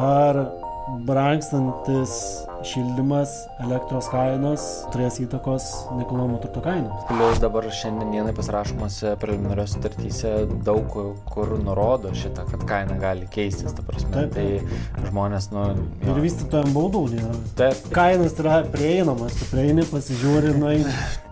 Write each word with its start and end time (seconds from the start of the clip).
ar 0.00 0.44
brangstantis 1.06 2.12
šildymas, 2.66 3.30
elektros 3.64 4.08
kainos 4.10 4.64
turės 4.92 5.20
įtakos 5.22 5.68
nekilnojamo 5.96 6.40
turto 6.42 6.62
kainoms. 6.64 7.06
Plius 7.08 7.40
dabar 7.42 7.68
šiandienai 7.80 8.34
pasirašomose 8.36 9.14
preliminarios 9.22 9.76
sutartyse 9.76 10.34
daug 10.66 10.98
kur 11.30 11.54
nurodo 11.62 12.12
šitą, 12.16 12.44
kad 12.50 12.66
kaina 12.68 12.98
gali 13.00 13.28
keistis, 13.32 13.72
ta 13.76 13.86
prasme. 13.86 14.26
Taip. 14.34 14.36
Tai 15.00 15.08
žmonės, 15.08 15.50
nu... 15.54 15.70
jo. 16.02 16.12
Ir 16.12 16.22
vystytojams 16.26 16.76
baudų 16.76 17.06
nėra. 17.14 17.40
Taip. 17.62 17.90
Kainos 17.96 18.36
yra 18.42 18.60
prieinamas, 18.68 19.38
tu 19.38 19.50
prieini, 19.54 19.86
pasižiūri, 19.94 20.56
nueini. 20.58 21.29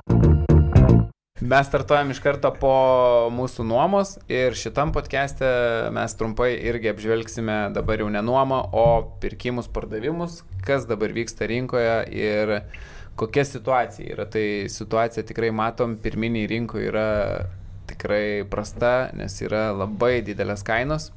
Mes 1.48 1.66
startuojam 1.66 2.10
iš 2.12 2.18
karto 2.20 2.50
po 2.60 2.70
mūsų 3.32 3.64
nuomos 3.64 4.10
ir 4.28 4.52
šitam 4.58 4.90
podcast'e 4.92 5.48
mes 5.96 6.12
trumpai 6.20 6.50
irgi 6.68 6.90
apžvelgsime 6.90 7.54
dabar 7.72 8.02
jau 8.02 8.10
ne 8.12 8.20
nuomą, 8.20 8.58
o 8.76 9.14
pirkimus, 9.22 9.70
pardavimus, 9.72 10.42
kas 10.66 10.84
dabar 10.90 11.14
vyksta 11.16 11.48
rinkoje 11.48 11.94
ir 12.12 12.52
kokia 13.16 13.46
situacija 13.48 14.12
yra. 14.12 14.26
Tai 14.28 14.44
situacija 14.74 15.24
tikrai 15.30 15.48
matom, 15.48 15.96
pirminiai 16.04 16.50
rinkoje 16.52 16.90
yra 16.90 17.08
tikrai 17.88 18.44
prasta, 18.52 18.92
nes 19.16 19.40
yra 19.40 19.70
labai 19.72 20.18
didelės 20.26 20.66
kainos. 20.68 21.14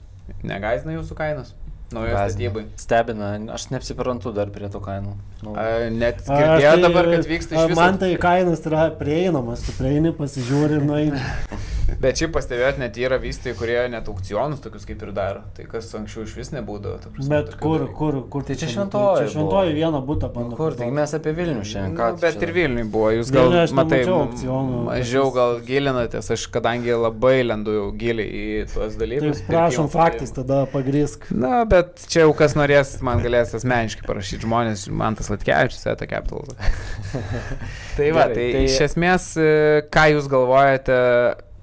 Negaizina 0.48 0.95
jūsų 0.95 1.20
kainos? 1.20 1.52
Naujoje 1.91 2.13
Gąsdina. 2.16 2.50
statybai. 2.52 2.66
Stebina, 2.80 3.54
aš 3.54 3.66
neapsiprantu 3.73 4.32
dar 4.34 4.48
prie 4.54 4.70
tų 4.72 4.80
kainų. 4.86 5.13
Nu, 5.44 5.55
A, 5.58 5.90
Net 5.91 6.22
girdėjau 6.23 6.73
tai- 6.77 6.82
dabar, 6.82 7.05
kad 7.12 7.26
vyksta 7.27 7.55
iš 7.58 7.68
viso. 7.72 7.76
Man 7.82 7.98
tai 7.98 8.16
kainos 8.18 8.62
yra 8.66 8.90
prieinamas, 8.95 9.66
tu 9.66 9.72
prieini, 9.76 10.13
pasižiūri, 10.16 10.80
nueini. 10.85 11.20
Bet 12.00 12.18
šiaip 12.22 12.31
pastebėjot, 12.34 12.77
net 12.80 12.95
yra 12.98 13.18
vystai, 13.22 13.52
kurie 13.58 13.77
net 13.91 14.08
aukcionus 14.08 14.62
tokius 14.63 14.86
kaip 14.88 15.02
ir 15.04 15.12
daro. 15.12 15.41
Tai 15.58 15.66
kas 15.70 15.90
anksčiau 15.98 16.23
iš 16.23 16.36
vis 16.38 16.49
nebūdavo. 16.55 16.99
prasme, 17.12 17.30
Bet 17.30 17.55
kur, 17.59 17.80
dalykų. 17.84 17.95
kur, 17.98 18.18
kur 18.32 18.44
Tai 18.48 18.55
čia 18.55 18.70
šventojoj 18.72 19.26
Čia 19.26 19.34
šventoji 19.36 19.73
vieną 19.76 19.99
būtą 20.08 20.30
nu, 20.30 20.34
bando. 20.35 20.55
kur, 20.55 20.72
tai 20.80 20.88
mes 20.91 21.13
apie 21.13 21.34
Vilnių 21.35 21.65
šiandien. 21.68 21.98
Nu, 21.98 22.18
bet 22.21 22.35
čia- 22.38 22.43
ir 22.48 22.54
Vilniui 22.55 22.85
buvo, 22.91 23.12
jūs 23.18 23.32
gal, 23.34 23.49
Vilniuj 23.49 23.63
aš 23.63 23.71
matai, 23.77 23.99
aukcionų, 24.05 24.80
mažiau 24.88 25.27
gal 25.35 25.60
gilinatės, 25.68 26.32
aš 26.32 26.48
kadangi 26.54 26.96
labai 26.96 27.43
lendu 27.43 27.71
jau 27.76 27.91
giliai 27.91 28.32
į 28.32 28.74
tuos 28.74 28.96
Tai 28.98 29.05
dalykus. 29.05 29.41
prašom 29.48 29.90
pirkimo 29.90 29.90
faktais, 29.91 30.32
tada 30.32 30.65
pagrisk. 30.71 31.30
Na, 31.32 31.65
bet 31.65 32.05
čia 32.08 32.21
jau 32.26 32.34
kas 32.34 32.54
norės, 32.55 33.02
man 33.02 33.20
galės 33.21 33.54
asmeniškai 33.54 34.08
parašyti 34.08 34.46
žmonės, 34.48 34.87
man 34.90 35.15
tas 35.15 35.30
Latkevičius, 35.30 35.85
Eta 35.91 36.08
Capital. 36.08 36.46
tai 37.98 38.12
va, 38.12 38.26
Gerai, 38.27 38.34
tai, 38.35 38.52
tai- 38.55 38.65
iš 38.65 38.80
esmės, 38.87 39.30
e, 39.37 39.82
ką 39.91 40.05
jūs 40.15 40.27
galvojate, 40.32 40.98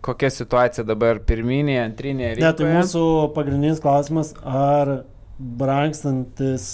kokia 0.08 0.30
situacija 0.32 0.84
dabar 0.88 1.20
pirminėje, 1.28 1.82
antrinėje 1.84 2.36
Ne, 2.38 2.40
tai 2.40 2.50
rinkoje? 2.50 2.76
mūsų 2.78 3.02
pagrindinis 3.36 3.82
klausimas, 3.84 4.32
ar 4.42 5.02
brangstantis 5.38 6.68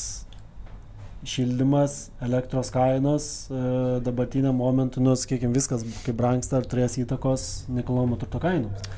šildymas, 1.25 2.11
elektros 2.25 2.71
kainos 2.73 3.27
e, 3.49 3.59
dabartiniam 4.05 4.57
momentui, 4.61 5.03
nu, 5.05 5.15
sakykime, 5.17 5.57
viskas 5.57 5.85
kaip 6.05 6.17
brangsta, 6.19 6.61
ar 6.61 6.69
turės 6.69 6.99
įtakos 7.01 7.65
nekilnojamo 7.73 8.19
turto 8.21 8.41
kainoms. 8.43 8.89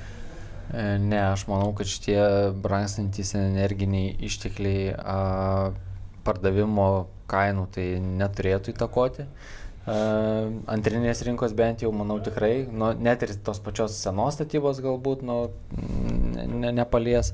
E, 0.75 0.97
Ne, 0.99 1.21
aš 1.31 1.47
manau, 1.51 1.71
kad 1.79 1.87
šitie 1.91 2.19
brangstantis 2.63 3.31
energiniai 3.39 4.17
ištekliai 4.27 4.97
a, 4.99 5.21
pardavimo 6.27 7.07
kainų 7.31 7.69
tai 7.75 7.87
neturėtų 8.03 8.75
įtakoti. 8.75 9.27
A, 9.31 9.66
antrinės 9.87 11.23
rinkos 11.23 11.53
bent 11.55 11.85
jau, 11.85 11.93
manau, 11.95 12.19
tikrai, 12.23 12.67
nu, 12.67 12.91
net 12.99 13.23
ir 13.23 13.35
tos 13.47 13.61
pačios 13.63 13.95
senos 14.03 14.35
statybos 14.35 14.81
galbūt 14.83 15.23
nu, 15.27 15.37
ne, 16.35 16.47
ne, 16.51 16.73
nepalies, 16.75 17.31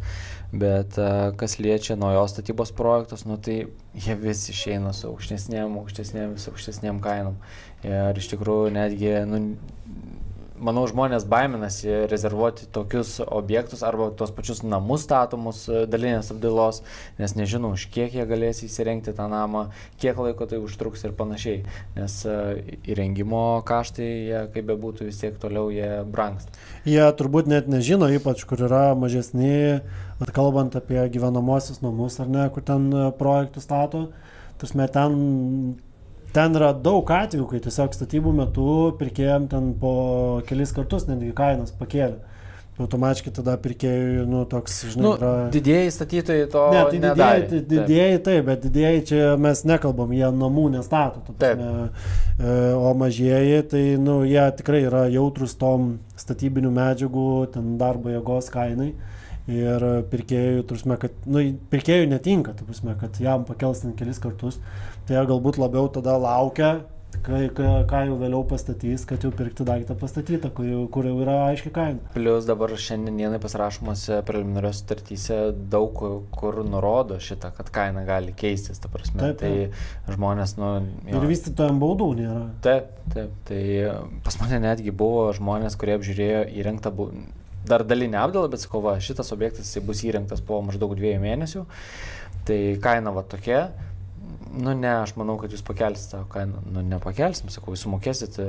bet 0.53 0.99
a, 1.01 1.33
kas 1.41 1.57
liečia 1.63 1.97
naujos 1.97 2.35
statybos 2.37 2.75
projektus, 2.77 3.25
nu, 3.25 3.39
tai 3.41 3.63
jie 3.97 4.17
vis 4.21 4.45
išeina 4.53 4.93
su 4.97 5.09
aukštesnėm, 5.09 5.79
aukštesnėm, 5.81 6.37
vis 6.37 6.49
aukštesnėm 6.53 7.01
kainom. 7.05 7.41
Ir 7.89 8.21
iš 8.21 8.29
tikrųjų 8.35 8.75
netgi, 8.77 9.15
nu, 9.31 9.41
manau, 10.63 10.85
žmonės 10.89 11.27
baiminasi 11.29 12.07
rezervuoti 12.11 12.69
tokius 12.73 13.17
objektus 13.25 13.83
arba 13.87 14.11
tos 14.17 14.33
pačius 14.35 14.63
namus 14.65 15.05
statomus 15.07 15.65
e, 15.69 15.83
dalinės 15.91 16.31
apdailos, 16.35 16.83
nes 17.19 17.35
nežinau, 17.39 17.73
už 17.77 17.89
kiek 17.93 18.15
jie 18.17 18.27
galės 18.29 18.63
įsirengti 18.67 19.15
tą 19.17 19.29
namą, 19.33 19.67
kiek 20.03 20.19
laiko 20.23 20.47
tai 20.51 20.61
užtruks 20.63 21.05
ir 21.07 21.17
panašiai. 21.19 21.63
Nes 21.99 22.19
e, 22.29 22.39
įrengimo 22.95 23.63
kaštai, 23.69 24.09
jie, 24.31 24.41
kaip 24.55 24.71
bebūtų, 24.71 25.11
vis 25.11 25.21
tiek 25.23 25.39
toliau 25.43 25.71
jie 25.75 25.91
brangsta. 26.09 26.55
Jie 26.89 27.05
turbūt 27.19 27.51
net 27.51 27.71
nežino, 27.71 28.11
ypač 28.15 28.47
kur 28.49 28.63
yra 28.69 28.93
mažesni, 28.99 29.83
kalbant 30.33 30.77
apie 30.79 31.01
gyvenamosius 31.13 31.83
namus 31.83 32.21
ar 32.23 32.31
ne, 32.31 32.47
kur 32.55 32.65
ten 32.67 32.91
e, 32.91 33.09
projektų 33.19 33.65
stato. 33.65 34.07
Tursme, 34.63 34.87
ten, 34.95 35.17
ten 36.35 36.57
yra 36.59 36.73
daug 36.73 37.09
atvejų, 37.13 37.47
kai 37.51 37.61
tiesiog 37.65 37.95
statybų 37.97 38.33
metu 38.43 38.67
pirkėjom 39.01 39.49
ten 39.53 39.73
po 39.81 39.95
kelis 40.49 40.73
kartus 40.77 41.09
netgi 41.11 41.33
kainas 41.37 41.75
pakėlė. 41.79 42.21
Automatiškai 42.81 43.31
tada 43.37 43.53
pirkėjui, 43.61 44.23
nu, 44.27 44.47
toks, 44.49 44.79
žinai, 44.95 45.03
Nu, 45.05 45.11
yra... 45.19 45.33
didieji 45.53 45.91
statytojai 45.93 46.47
to 46.51 46.63
Ne, 46.73 46.81
tai 46.89 47.01
didėjai, 47.03 47.43
tai, 47.51 47.59
Taip. 47.61 47.67
didėjai 47.73 48.23
taip, 48.29 48.47
bet 48.47 48.63
didėjai 48.65 49.03
čia 49.11 49.21
mes 49.45 49.61
nekalbam, 49.69 50.15
jie 50.17 50.31
namų 50.33 50.65
nestato. 50.79 51.21
ta 51.27 51.35
Taip. 51.37 51.61
prasme, 51.61 51.91
e, 52.41 52.57
O 52.81 52.95
mažieji, 52.97 53.61
tai 53.69 53.83
nu, 54.01 54.23
jie 54.25 54.47
tikrai 54.57 54.81
yra 54.89 55.05
jautrus 55.13 55.53
tom 55.61 55.99
statybinių 56.17 56.73
medžiagų, 56.81 57.29
ten 57.53 57.77
darbo 57.79 58.09
jėgos 58.11 58.49
kainai. 58.51 58.95
Ir 59.51 59.83
pirkėjų, 60.07 60.63
turime, 60.71 60.97
kad, 61.03 61.15
nu, 61.27 61.43
pirkėjų 61.73 62.07
netinka, 62.13 62.55
ta 62.55 62.67
prasme, 62.67 62.95
kad 63.01 63.19
jam 63.19 63.43
pakels 63.49 63.83
ten 63.83 63.97
kelis 63.99 64.23
kartus. 64.23 64.61
Tai 65.09 65.17
jie 65.17 65.25
galbūt 65.27 65.59
labiau 65.59 65.89
tada 65.91 66.15
laukia, 66.23 66.77
kai, 67.27 67.49
ką, 67.55 67.67
ką 67.91 68.05
jau 68.07 68.19
vėliau 68.21 68.45
pastatys, 68.47 69.03
kad 69.09 69.27
jau 69.27 69.33
pirkti 69.35 69.67
daiktą 69.67 69.97
pastatytą, 69.99 70.53
kur 70.55 70.69
jau, 70.69 70.85
kur 70.95 71.09
jau 71.11 71.17
yra 71.25 71.35
aiški 71.49 71.73
kaina. 71.75 71.99
Plius 72.15 72.47
dabar 72.47 72.71
šiandienai 72.71 73.43
pasirašomose 73.43 74.21
preliminarios 74.29 74.85
sutartyse 74.85 75.41
daug 75.75 76.05
kur 76.39 76.63
nurodo 76.63 77.19
šitą, 77.23 77.51
kad 77.59 77.75
kaina 77.75 78.07
gali 78.09 78.35
keistis, 78.39 78.79
ta 78.83 78.91
prasme. 78.95 79.21
Taip, 79.27 79.43
taip. 79.43 79.77
Tai 80.07 80.17
žmonės, 80.17 80.57
nu... 80.63 80.73
jo. 81.11 81.19
Ir 81.19 81.29
vystytojams 81.35 81.83
baudų 81.83 82.11
nėra. 82.23 82.47
Taip, 82.65 82.95
taip. 83.11 83.37
Tai 83.51 83.63
pas 84.23 84.41
mane 84.43 84.63
netgi 84.71 84.95
buvo 84.95 85.29
žmonės, 85.37 85.79
kurie 85.79 85.99
apžiūrėjo 85.99 86.47
įrengtą, 86.63 86.95
bu- 86.95 87.13
dar 87.69 87.85
dalinę 87.87 88.19
apdalą, 88.23 88.51
bet 88.53 88.65
sakau, 88.65 88.83
va, 88.85 88.97
šitas 89.03 89.33
objektas 89.35 89.71
bus 89.87 90.03
įrengtas 90.07 90.43
po 90.45 90.61
maždaug 90.67 90.95
dviejų 90.99 91.23
mėnesių. 91.23 91.65
Tai 92.49 92.61
kaina 92.83 93.13
va 93.15 93.23
tokia. 93.23 93.67
Nu 94.53 94.75
ne, 94.77 94.91
aš 95.03 95.15
manau, 95.17 95.39
kad 95.41 95.53
jūs 95.55 95.63
pakelsit 95.65 96.11
tą 96.13 96.23
kainą. 96.33 96.61
Nu 96.75 96.83
nepakelsim, 96.85 97.49
sakau, 97.53 97.73
jūs 97.73 97.85
sumokėsit 97.87 98.39
e, 98.43 98.47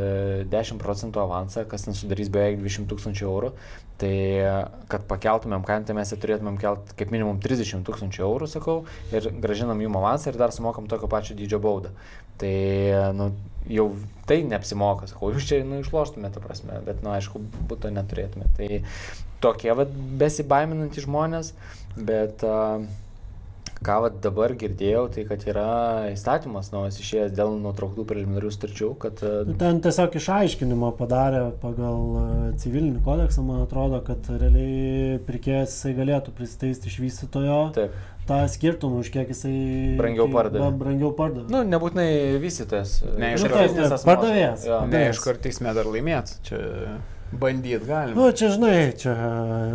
10 0.51 0.81
procentų 0.81 1.21
avansą, 1.23 1.63
kas 1.69 1.85
ten 1.85 1.95
sudarys 1.97 2.31
beveik 2.33 2.59
200 2.59 2.89
tūkstančių 2.91 3.27
eurų. 3.29 3.51
Tai 4.01 4.11
e, 4.11 4.55
kad 4.91 5.05
pakeltumėm 5.09 5.63
kainą, 5.67 5.87
tai 5.87 5.95
mes 5.97 6.11
ją 6.11 6.19
turėtumėm 6.23 6.57
kelti 6.61 6.97
kaip 6.99 7.13
minimum 7.13 7.39
30 7.43 7.85
tūkstančių 7.87 8.25
eurų, 8.27 8.49
sakau, 8.51 8.77
ir 9.15 9.29
gražinam 9.43 9.83
jum 9.83 9.99
avansą 10.01 10.31
ir 10.31 10.39
dar 10.41 10.55
sumokam 10.55 10.89
tokio 10.91 11.07
pačio 11.11 11.37
dydžio 11.39 11.61
baudą. 11.63 11.93
Tai, 12.41 12.53
e, 12.53 13.05
nu, 13.15 13.29
jau 13.71 13.87
tai 14.27 14.41
neapsimoka, 14.47 15.07
sakau, 15.11 15.31
jūs 15.35 15.47
čia, 15.47 15.61
nu, 15.67 15.79
išloštumėte, 15.83 16.43
prasme, 16.43 16.81
bet, 16.87 16.99
nu, 17.05 17.13
aišku, 17.15 17.43
būtų 17.69 17.93
neturėtumėte. 17.95 18.57
Tai 18.59 19.31
tokie, 19.45 19.71
vad, 19.77 19.95
besibaiminantys 20.19 21.07
žmonės, 21.07 21.55
bet... 21.95 22.43
Uh, 22.43 22.89
ką 23.83 23.97
vat 24.05 24.15
dabar 24.23 24.53
girdėjau, 24.59 25.03
tai 25.11 25.25
kad 25.27 25.43
yra 25.51 25.65
įstatymas 26.13 26.69
naujas 26.73 26.97
išėjęs 27.03 27.33
dėl 27.35 27.51
nutrauktų 27.63 28.05
preliminarių 28.07 28.51
starčių, 28.55 28.89
kad... 29.01 29.19
e, 29.25 29.43
Nu, 29.49 29.55
Ten 29.59 29.81
tiesiog 29.83 30.15
išaiškinimą 30.19 30.93
padarė 30.99 31.41
pagal 31.61 31.99
e, 32.21 32.25
civilinį 32.63 33.03
kodeksą, 33.05 33.43
man 33.47 33.63
atrodo, 33.65 33.99
kad 34.07 34.29
realiai 34.31 35.19
pirkėjas 35.27 35.75
jisai 35.75 35.93
galėtų 35.99 36.33
pristeisti 36.37 36.87
iš 36.91 36.97
vystytojo 37.03 37.59
Taip. 37.75 37.97
tą 38.29 38.39
skirtumą, 38.55 39.01
už 39.03 39.11
kiek 39.17 39.33
jisai 39.35 39.53
Brangiau 39.99 40.29
kai- 40.29 40.37
pardavė. 40.39 40.71
Brangiau 40.79 41.11
pardavė. 41.19 41.47
Nu, 41.51 41.63
nebūtinai 41.67 42.07
vystytojas. 42.43 42.97
Ne, 43.17 43.33
e, 43.33 43.35
iš 43.35 43.43
nu, 43.49 43.51
asmuo. 43.57 44.07
pardavėjas. 44.07 44.63
Jo. 44.69 44.79
Pardavėjas. 44.85 44.95
Ne, 44.95 45.03
iš 45.11 45.23
karto 45.27 45.43
teisme 45.49 45.75
dar 45.75 45.91
laimėt. 45.91 46.37
Čia 46.47 46.61
bandyt 47.33 47.83
galima. 47.89 48.15
Nu, 48.19 48.31
čia 48.31 48.51
žinai, 48.53 48.93
čia 49.01 49.13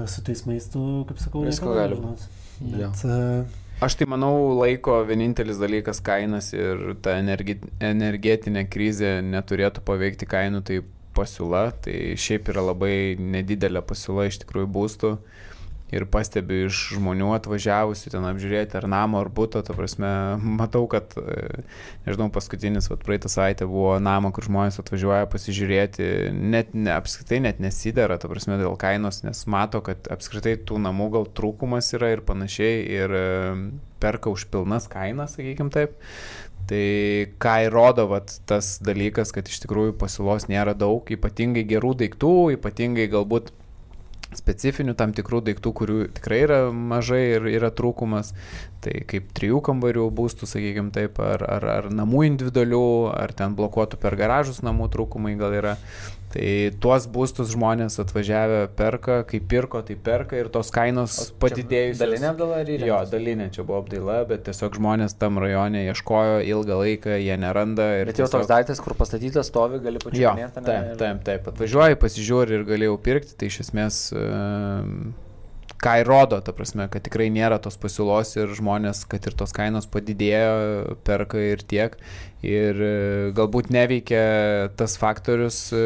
su 0.08 0.22
teismais 0.26 0.68
tu, 0.72 0.82
kaip 1.08 1.18
sakau, 1.20 1.42
Visko 1.44 1.72
niekada 1.72 1.88
gali 1.88 1.96
nežinosi. 1.98 2.28
Jo. 2.58 2.90
Bet, 2.90 3.02
e, 3.04 3.67
Aš 3.78 3.94
tai 3.94 4.08
manau, 4.10 4.32
laiko 4.58 4.96
vienintelis 5.06 5.60
dalykas 5.62 6.00
kainas 6.02 6.48
ir 6.50 6.96
ta 6.98 7.12
energi, 7.20 7.54
energetinė 7.78 8.64
krizė 8.66 9.20
neturėtų 9.22 9.84
paveikti 9.86 10.26
kainų, 10.26 10.64
tai 10.66 10.80
pasiūla. 11.14 11.60
Tai 11.84 11.94
šiaip 12.18 12.50
yra 12.50 12.64
labai 12.72 13.14
nedidelė 13.18 13.84
pasiūla 13.86 14.26
iš 14.26 14.40
tikrųjų 14.42 14.70
būstų. 14.74 15.12
Ir 15.94 16.04
pastebiu 16.12 16.66
iš 16.66 16.80
žmonių 16.98 17.30
atvažiavusių 17.38 18.12
ten 18.12 18.26
apžiūrėti 18.28 18.76
ar 18.80 18.86
namo, 18.90 19.22
ar 19.22 19.30
būto, 19.32 19.62
ta 19.64 19.76
prasme, 19.76 20.10
matau, 20.60 20.84
kad, 20.90 21.14
e, 21.16 21.64
nežinau, 22.06 22.28
paskutinis, 22.34 22.90
vat, 22.92 23.02
praeitą 23.06 23.30
savaitę 23.32 23.68
buvo 23.68 23.96
namo, 24.02 24.32
kur 24.34 24.46
žmonės 24.48 24.80
atvažiuoja 24.82 25.28
pasižiūrėti, 25.32 26.08
net 26.32 26.74
ne, 26.76 26.92
apskritai 26.96 27.40
net 27.44 27.62
nesidera, 27.64 28.18
ta 28.20 28.30
prasme, 28.30 28.58
dėl 28.60 28.76
kainos, 28.80 29.22
nes 29.26 29.44
mato, 29.50 29.82
kad 29.84 30.10
apskritai 30.12 30.58
tų 30.68 30.82
namų 30.84 31.12
gal 31.16 31.30
trūkumas 31.38 31.92
yra 31.96 32.12
ir 32.16 32.24
panašiai, 32.28 32.82
ir 32.98 33.16
e, 33.16 33.28
perka 34.02 34.32
už 34.34 34.48
pilnas 34.52 34.90
kainas, 34.92 35.38
sakykim 35.38 35.72
taip. 35.74 35.96
Tai 36.68 36.84
ką 37.40 37.54
įrodo 37.64 38.04
vat, 38.10 38.34
tas 38.48 38.74
dalykas, 38.84 39.32
kad 39.32 39.48
iš 39.48 39.62
tikrųjų 39.62 39.94
pasiūlos 39.96 40.50
nėra 40.52 40.74
daug, 40.76 41.08
ypatingai 41.08 41.64
gerų 41.64 41.94
daiktų, 42.02 42.32
ypatingai 42.58 43.06
galbūt 43.08 43.48
specifinių 44.36 44.94
tam 44.98 45.14
tikrų 45.16 45.40
daiktų, 45.46 45.72
kurių 45.72 45.98
tikrai 46.18 46.42
yra 46.44 46.58
mažai 46.72 47.22
ir 47.36 47.48
yra 47.48 47.70
trūkumas, 47.74 48.34
tai 48.84 49.00
kaip 49.08 49.30
trijų 49.36 49.62
kambarių 49.64 50.08
būstų, 50.14 50.48
sakykime 50.50 50.92
taip, 50.94 51.20
ar, 51.24 51.44
ar, 51.48 51.68
ar 51.78 51.90
namų 51.94 52.26
individualių, 52.28 52.84
ar 53.14 53.32
ten 53.36 53.56
blokuotų 53.58 54.00
per 54.02 54.18
garažus 54.20 54.60
namų 54.66 54.90
trūkumai 54.94 55.34
gal 55.40 55.56
yra. 55.56 55.76
Tai 56.28 56.48
tuos 56.84 57.06
būstus 57.08 57.54
žmonės 57.54 57.96
atvažiavę 58.02 58.66
perka, 58.76 59.22
kaip 59.28 59.46
pirko, 59.48 59.80
tai 59.86 59.94
perka 59.96 60.36
ir 60.36 60.50
tos 60.52 60.68
kainos 60.74 61.16
padidėjusios. 61.40 62.02
Dalinė 62.02 62.28
apdaila 62.34 62.58
ar 62.60 62.68
įrengta? 62.68 62.88
Jo, 62.90 62.98
dalinė 63.14 63.46
čia 63.54 63.64
buvo 63.64 63.78
apdaila, 63.80 64.18
bet 64.28 64.44
tiesiog 64.48 64.76
žmonės 64.76 65.16
tam 65.20 65.40
rajone 65.40 65.86
ieškojo 65.86 66.42
ilgą 66.44 66.80
laiką, 66.82 67.14
jie 67.16 67.38
neranda. 67.40 67.86
Bet 68.02 68.12
jau 68.12 68.26
tiesiog... 68.26 68.34
toks 68.36 68.50
daiktas, 68.50 68.82
kur 68.84 68.96
pastatytas, 68.98 69.48
stovi, 69.48 69.80
gali 69.84 69.96
Jo, 69.96 70.04
pačiupinėti. 70.04 70.66
taip, 70.68 70.92
taip, 71.00 71.24
taip. 71.30 71.48
Atvažiuoji, 71.54 72.00
pasižiūri 72.04 72.60
ir 72.60 72.68
galėjau 72.68 73.00
pirkti, 73.08 73.32
tai 73.40 73.48
iš 73.48 73.62
esmės 73.64 74.02
ehm, 74.12 75.16
ką 75.78 75.94
įrodo, 76.02 76.40
ta 76.42 76.52
prasme, 76.56 76.88
kad 76.90 77.04
tikrai 77.06 77.28
nėra 77.32 77.60
tos 77.62 77.78
pasiūlos 77.80 78.34
ir 78.38 78.50
žmonės, 78.58 79.04
kad 79.10 79.24
ir 79.30 79.36
tos 79.38 79.54
kainos 79.54 79.86
padidėjo, 79.90 80.98
perka 81.06 81.40
ir 81.40 81.62
tiek. 81.62 81.96
Ir 82.46 82.76
e, 82.78 82.90
galbūt 83.34 83.72
neveikia 83.74 84.70
tas 84.78 84.94
faktorius 85.00 85.56
e, 85.74 85.80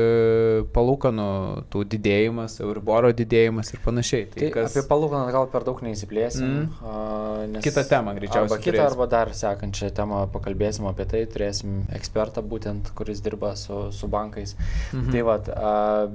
palūkanų, 0.75 1.29
tų 1.73 1.85
didėjimas, 1.95 2.59
Euriboro 2.61 3.09
didėjimas 3.17 3.73
ir 3.73 3.81
panašiai. 3.81 4.27
Tai 4.35 4.51
kas... 4.53 4.77
Apie 4.77 4.85
palūkaną 4.91 5.33
gal 5.33 5.49
per 5.53 5.65
daug 5.65 5.81
neįsiplėsim. 5.87 6.45
Mm. 6.45 6.69
Mm. 6.83 7.57
Nes... 7.57 7.65
Kitą 7.65 7.87
temą 7.89 8.13
greičiausiai 8.19 8.51
Arba 8.53 8.61
kitą, 8.67 8.85
arba 8.85 9.09
dar 9.15 9.33
sekančią 9.37 9.93
temą 9.97 10.27
pakalbėsim 10.35 10.91
apie 10.93 11.09
tai, 11.09 11.25
turėsim 11.33 11.87
ekspertą 11.97 12.45
būtent, 12.45 12.93
kuris 12.99 13.25
dirba 13.25 13.55
su, 13.57 13.87
su 13.97 14.13
bankais. 14.13 14.53
Mhm. 14.93 15.09
Tai 15.13 15.27
vad, 15.31 15.53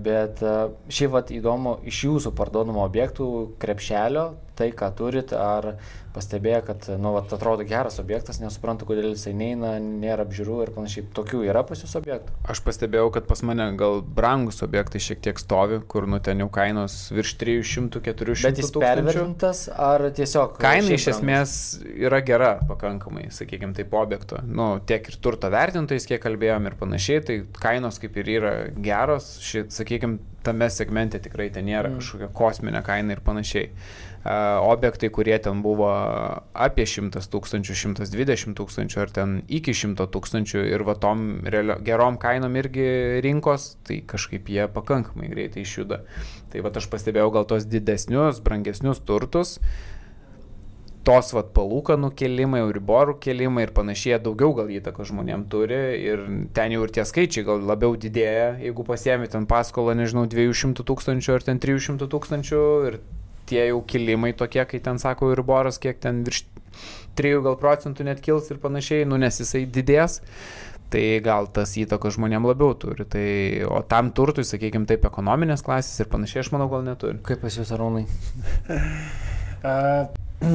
bet 0.06 0.46
šiaip 0.94 1.18
vad 1.18 1.34
įdomu, 1.34 1.80
iš 1.90 2.06
jūsų 2.12 2.38
parduodamų 2.38 2.86
objektų 2.86 3.32
krepšelio, 3.58 4.30
tai 4.58 4.72
ką 4.76 4.90
turit, 4.98 5.34
ar 5.38 5.76
pastebėjo, 6.18 6.62
kad, 6.66 6.88
nu, 6.98 7.12
vat, 7.14 7.30
atrodo 7.36 7.66
geras 7.68 8.00
objektas, 8.02 8.40
nesuprantu, 8.42 8.88
kodėl 8.90 9.12
jisai 9.12 9.36
neina, 9.38 9.76
nėra 9.78 10.26
apžiūrų 10.26 10.58
ir 10.64 10.72
panašiai. 10.74 11.06
Tokių 11.18 11.44
yra 11.46 11.62
pas 11.68 11.84
jūs 11.84 11.94
objektų? 12.00 12.34
Aš 12.50 12.62
pastebėjau, 12.66 13.12
kad 13.14 13.28
pas 13.30 13.44
mane 13.46 13.68
gal 13.78 14.02
brangus 14.02 14.64
objektai 14.66 15.02
šiek 15.04 15.22
tiek 15.28 15.42
stovi, 15.42 15.80
kur 15.86 16.08
nu 16.10 16.20
ten 16.24 16.42
jau 16.42 16.50
kainos 16.54 16.96
virš 17.14 17.36
300-400 17.44 18.48
Bet 18.50 18.62
jis 18.64 18.74
pervertintas 18.74 19.66
ar 19.74 20.08
tiesiog... 20.18 20.58
Kaina 20.62 20.98
iš 20.98 21.10
esmės 21.14 21.54
yra 21.94 22.24
gera 22.26 22.56
pakankamai, 22.70 23.28
sakykime, 23.36 23.76
taip 23.78 23.94
objekto. 23.98 24.42
Nu, 24.48 24.72
tiek 24.90 25.06
ir 25.12 25.20
turto 25.22 25.52
vertintojais, 25.54 26.10
kiek 26.10 26.24
kalbėjom 26.24 26.72
ir 26.72 26.80
panašiai, 26.82 27.22
tai 27.30 27.38
kainos 27.62 28.02
kaip 28.02 28.18
ir 28.24 28.34
yra 28.40 28.56
geros, 28.74 29.36
šit, 29.46 29.70
sakykime, 29.76 30.18
tame 30.48 30.70
segmente 30.72 31.20
tikrai 31.20 31.50
ten 31.54 31.68
nėra 31.68 31.92
Mm. 31.92 32.00
kažkokia 32.00 32.30
kosminė 32.34 32.84
kaina 32.86 33.18
ir 33.18 33.22
panašiai. 33.26 33.72
Uh, 34.28 34.60
objektai, 34.68 35.08
kurie 35.10 35.38
ten 35.40 35.62
buvo 35.64 35.88
apie 36.52 36.84
100 36.84 37.22
tūkstančių, 37.32 37.76
120 37.96 38.58
tūkstančių 38.60 39.00
ar 39.00 39.12
ten 39.16 39.36
iki 39.48 39.72
100 39.72 40.04
tūkstančių 40.12 40.64
ir 40.68 40.82
va 40.84 40.98
tom 41.00 41.46
realio, 41.48 41.78
gerom 41.80 42.18
kainom 42.20 42.58
irgi 42.60 42.88
rinkos, 43.24 43.78
tai 43.88 44.02
kažkaip 44.04 44.50
jie 44.52 44.66
pakankamai 44.68 45.30
greitai 45.32 45.64
išjuda. 45.64 46.02
Tai 46.52 46.64
va 46.66 46.72
aš 46.76 46.90
pastebėjau 46.92 47.30
gal 47.38 47.48
tos 47.48 47.70
didesnius, 47.72 48.42
brangesnius 48.44 49.00
turtus, 49.08 49.62
tos 51.08 51.32
vat 51.32 51.54
palūkanų 51.56 52.10
kelimai, 52.20 52.66
euriborų 52.66 53.16
kelimai 53.24 53.64
ir 53.70 53.72
panašiai, 53.78 54.18
daugiau 54.20 54.52
gal 54.58 54.74
įtakos 54.76 55.08
žmonėm 55.08 55.46
turi 55.48 55.78
ir 56.02 56.26
ten 56.58 56.76
jau 56.76 56.82
ir 56.84 56.92
tie 56.98 57.06
skaičiai 57.08 57.46
gal 57.48 57.64
labiau 57.64 57.96
didėja, 57.96 58.58
jeigu 58.60 58.84
pasiemi 58.92 59.32
ten 59.32 59.48
paskolą, 59.48 59.96
nežinau, 59.96 60.26
200 60.28 60.84
tūkstančių 60.84 61.38
ar 61.38 61.48
ten 61.48 61.64
300 61.64 62.12
tūkstančių 62.12 62.66
ir 62.90 63.00
tie 63.50 63.68
jau 63.70 63.82
kilimai 63.88 64.34
tokie, 64.38 64.64
kai 64.70 64.80
ten 64.84 65.00
sako 65.02 65.32
euriboras, 65.34 65.80
kiek 65.82 66.00
ten 66.04 66.24
virš 66.28 66.44
3 67.18 67.42
gal 67.46 67.56
procentų 67.58 68.06
net 68.06 68.22
kils 68.22 68.52
ir 68.54 68.60
panašiai, 68.62 69.08
nu 69.10 69.18
nes 69.22 69.40
jisai 69.42 69.64
didės. 69.66 70.20
Tai 70.88 71.02
gal 71.20 71.50
tas 71.52 71.74
įtakos 71.76 72.16
žmonėm 72.16 72.46
labiau 72.48 72.72
turi. 72.80 73.04
Tai, 73.12 73.24
o 73.68 73.82
tam 73.84 74.14
turtui, 74.16 74.46
sakykime, 74.48 74.88
taip, 74.88 75.04
ekonominės 75.10 75.60
klasės 75.66 76.00
ir 76.00 76.08
panašiai, 76.14 76.46
aš 76.46 76.52
manau, 76.54 76.70
gal 76.72 76.86
neturi. 76.86 77.18
Kaip 77.28 77.42
pas 77.44 77.58
jūs, 77.60 77.74
Arūnai? 77.76 78.06
A, 79.68 79.74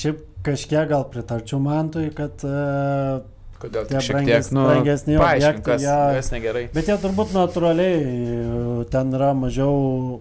šiaip 0.00 0.22
kažkiek 0.46 0.88
gal 0.88 1.04
pritarčiau 1.12 1.60
Mantui, 1.60 2.08
kad 2.16 2.40
a, 2.48 3.20
Kodėl 3.64 3.86
Tie 3.88 3.96
tik 3.96 4.04
šiek 4.06 4.16
branges- 4.18 4.48
tiek, 4.48 4.54
nu, 4.56 4.64
brangesni 4.68 5.14
objektai, 5.16 5.62
kas, 5.64 5.84
jie- 5.84 6.16
kas 6.18 6.30
negerai. 6.34 6.64
Bet 6.74 6.88
jie 6.90 6.96
turbūt 7.00 7.30
natūraliai 7.32 8.00
e, 8.04 8.88
ten 8.92 9.12
yra 9.16 9.30
mažiau, 9.38 10.18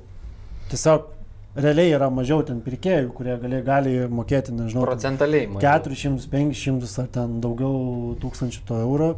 tiesiog 0.72 1.10
realiai 1.56 1.94
yra 1.94 2.10
mažiau 2.10 2.42
ten 2.46 2.62
pirkėjų, 2.66 3.12
kurie 3.14 3.36
gali, 3.42 3.62
gali 3.66 3.94
mokėti, 4.10 4.54
nežinau, 4.58 4.86
Procentaliai. 4.88 5.48
mažiau. 5.48 5.80
400, 5.84 6.28
500 6.32 7.00
ar 7.04 7.10
ten 7.14 7.40
daugiau 7.44 8.16
tūkstančių 8.22 8.64
to 8.68 8.80
eurų, 8.82 9.10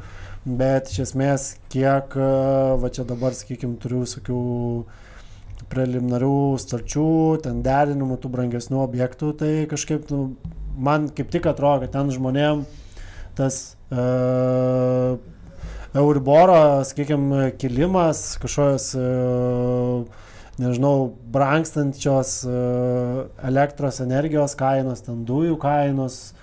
bet 0.46 0.92
iš 0.92 1.06
esmės 1.08 1.48
kiek, 1.72 2.18
e, 2.20 2.32
va 2.82 2.92
čia 2.92 3.08
dabar, 3.08 3.36
sakykime, 3.38 3.80
turiu 3.82 4.04
visokių 4.04 4.40
preliminarių 5.72 6.36
starčių, 6.62 7.08
ten 7.46 7.64
derinimų 7.66 8.20
tų 8.22 8.32
brangesnių 8.36 8.84
objektų, 8.84 9.32
tai 9.40 9.54
kažkaip 9.72 10.12
nu, 10.12 10.36
man 10.78 11.08
kaip 11.16 11.32
tik 11.34 11.48
atrodo, 11.50 11.86
kad 11.86 11.96
ten 11.96 12.12
žmonėm 12.14 12.66
tas 13.36 13.76
uh, 13.92 15.18
Euriboro, 15.96 16.84
sakykime, 16.88 17.50
kilimas, 17.60 18.38
kažkokios, 18.40 18.88
uh, 19.00 20.25
nežinau, 20.62 21.12
brangstančios 21.34 22.38
uh, 22.48 23.26
elektros 23.44 24.00
energijos 24.04 24.56
kainos, 24.60 25.04
ten 25.06 25.26
dujų 25.28 25.58
kainos, 25.62 26.34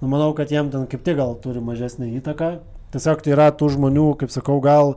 nu, 0.00 0.10
manau, 0.10 0.32
kad 0.36 0.50
jiem 0.50 0.72
ten 0.72 0.88
kaip 0.90 1.04
tik 1.06 1.20
gal 1.20 1.36
turi 1.42 1.62
mažesnį 1.64 2.12
įtaką. 2.18 2.58
Tiesiog 2.90 3.22
tai 3.22 3.34
yra 3.36 3.50
tų 3.54 3.70
žmonių, 3.76 4.06
kaip 4.18 4.32
sakau, 4.34 4.58
gal 4.64 4.96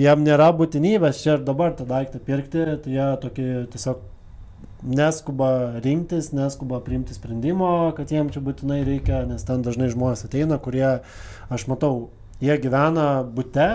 jiem 0.00 0.24
nėra 0.26 0.50
būtinybės 0.58 1.22
čia 1.22 1.36
ir 1.36 1.44
dabar 1.46 1.76
tą 1.78 1.86
daiktą 1.86 2.18
pirkti, 2.26 2.64
tai 2.82 2.96
jie 2.96 3.10
tokie 3.22 3.48
tiesiog 3.70 4.02
neskuba 4.82 5.80
rinktis, 5.84 6.32
neskuba 6.32 6.80
priimti 6.82 7.14
sprendimo, 7.14 7.92
kad 7.96 8.10
jiem 8.10 8.32
čia 8.32 8.42
būtinai 8.42 8.80
reikia, 8.86 9.22
nes 9.28 9.44
ten 9.46 9.62
dažnai 9.62 9.90
žmonės 9.92 10.24
ateina, 10.26 10.58
kurie, 10.62 11.00
aš 11.52 11.66
matau, 11.70 12.08
jie 12.40 12.56
gyvena 12.62 13.20
bute 13.22 13.68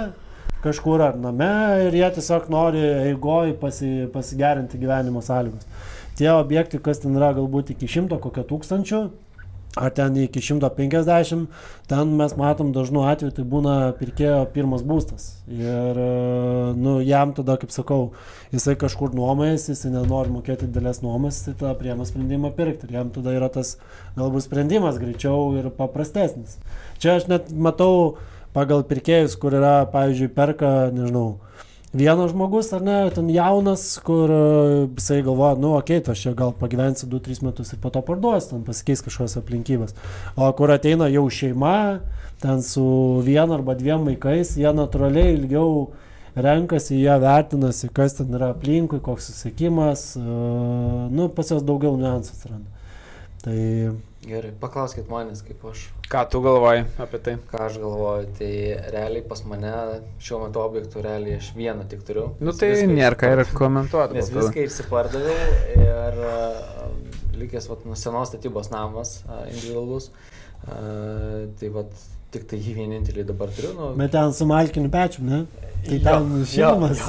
kažkur 0.65 1.03
ar 1.05 1.19
name 1.21 1.51
ir 1.85 1.95
jie 1.99 2.09
tiesiog 2.17 2.49
nori 2.53 2.81
eigoj 3.11 3.53
pasi, 3.61 3.91
pasigerinti 4.13 4.81
gyvenimo 4.81 5.21
sąlygas. 5.25 5.67
Tie 6.15 6.29
objektai, 6.31 6.79
kas 6.81 7.01
ten 7.03 7.17
yra 7.19 7.33
galbūt 7.35 7.73
iki 7.73 7.89
šimto 7.91 8.17
kokio 8.23 8.45
tūkstančių, 8.49 9.01
ar 9.75 9.91
ten 9.91 10.15
iki 10.15 10.41
150, 10.41 11.47
ten 11.87 12.13
mes 12.15 12.35
matom 12.39 12.71
dažnu 12.75 13.03
atveju, 13.09 13.33
tai 13.35 13.45
būna 13.47 13.75
pirkėjo 13.99 14.37
pirmas 14.55 14.85
būstas. 14.87 15.27
Ir, 15.51 15.99
e, 15.99 16.75
nu, 16.79 16.97
jam 17.03 17.33
tada, 17.35 17.57
kaip 17.61 17.73
sakau, 17.75 18.13
jisai 18.55 18.77
kažkur 18.79 19.15
nuomojasi, 19.17 19.73
jisai 19.73 19.91
nenori 19.97 20.31
mokėti 20.33 20.69
didelės 20.69 21.01
nuomas, 21.03 21.41
tai 21.45 21.57
tada 21.59 21.73
priema 21.79 22.07
sprendimą 22.07 22.53
pirkti. 22.55 22.87
Ir 22.87 23.01
jam 23.01 23.11
tada 23.15 23.35
yra 23.35 23.51
tas 23.51 23.75
galbūt 24.15 24.47
sprendimas 24.47 24.99
greičiau 25.01 25.51
ir 25.59 25.67
paprastesnis. 25.75 26.55
Čia 27.03 27.17
aš 27.19 27.27
net 27.31 27.51
matau 27.51 28.15
pagal 28.55 28.85
pirkėjus, 28.87 29.35
kur 29.39 29.57
yra, 29.59 29.81
pavyzdžiui, 29.91 30.31
perka, 30.31 30.71
nežinau, 30.95 31.41
vienas 31.95 32.31
žmogus, 32.31 32.71
ar 32.75 32.83
ne, 32.85 32.97
ten 33.15 33.29
jaunas, 33.31 33.85
kur 34.05 34.31
e, 34.31 34.39
jisai 34.97 35.21
galvoja, 35.25 35.55
nu, 35.59 35.73
okei, 35.79 36.01
okay, 36.01 36.13
aš 36.13 36.25
čia 36.25 36.33
gal 36.37 36.53
pagyvensiu 36.59 37.09
2-3 37.11 37.45
metus 37.47 37.73
ir 37.73 37.81
po 37.83 37.91
to 37.93 38.03
parduosiu, 38.05 38.51
ten 38.53 38.65
pasikeis 38.67 39.03
kažkokios 39.05 39.37
aplinkybės. 39.41 39.95
O 40.35 40.49
kur 40.57 40.73
ateina 40.75 41.07
jau 41.13 41.25
šeima, 41.31 41.75
ten 42.43 42.63
su 42.65 42.85
vienu 43.25 43.57
arba 43.57 43.77
dviem 43.79 44.07
vaikais, 44.11 44.55
jie 44.59 44.71
natūraliai 44.75 45.37
ilgiau 45.37 45.87
renkasi, 46.35 46.97
jie 46.99 47.15
vertinasi, 47.23 47.89
kas 47.95 48.17
ten 48.19 48.33
yra 48.35 48.51
aplinkui, 48.53 48.99
koks 49.03 49.31
susiekimas, 49.31 50.09
uh, 50.19 51.05
nu, 51.11 51.29
pas 51.31 51.51
juos 51.51 51.63
daugiau 51.63 51.95
niuansų 51.99 52.35
atsiranda. 52.35 52.89
Tai 53.45 53.59
Gerai, 54.25 54.51
paklauskit 54.57 55.09
manęs, 55.11 55.43
kaip 55.45 55.61
aš. 55.69 55.83
Ką 56.09 56.23
tu 56.33 56.39
galvoji 56.41 56.85
apie 57.01 57.19
tai? 57.21 57.35
Ką 57.51 57.59
aš 57.67 57.75
galvoju, 57.81 58.29
tai 58.39 58.51
realiai 58.93 59.21
pas 59.29 59.43
mane 59.45 59.73
šiuo 60.17 60.39
metu 60.47 60.63
objektų 60.63 61.03
realiai 61.05 61.37
aš 61.37 61.51
vieną 61.57 61.85
tik 61.91 62.01
turiu. 62.07 62.31
Nu 62.41 62.55
tai 62.57 62.71
nėra 62.89 63.19
ką 63.21 63.33
ir 63.35 63.43
komentuoti. 63.53 64.17
Nes 64.17 64.31
viską 64.33 64.65
išsipardaviau 64.65 65.83
ir 65.83 66.17
uh, 66.25 66.87
likęs 67.37 67.69
vat, 67.69 67.85
nuo 67.85 67.99
senos 67.99 68.33
statybos 68.33 68.71
namas 68.73 69.19
uh, 69.27 69.45
individualus. 69.51 70.09
Uh, 70.09 70.44
tai 70.65 71.69
vat, 71.73 71.91
tik 72.33 72.47
tai 72.49 72.59
jį 72.59 72.73
vienintelį 72.79 73.25
dabar 73.29 73.51
turiu. 73.55 73.73
Nu, 73.77 73.93
Bet 73.99 74.13
ten 74.15 74.33
su 74.35 74.47
malkiniu 74.49 74.91
pečiu, 74.93 75.23
ne? 75.27 75.43
Tai 75.85 75.99
ten 76.01 76.45
šilmas. 76.49 77.03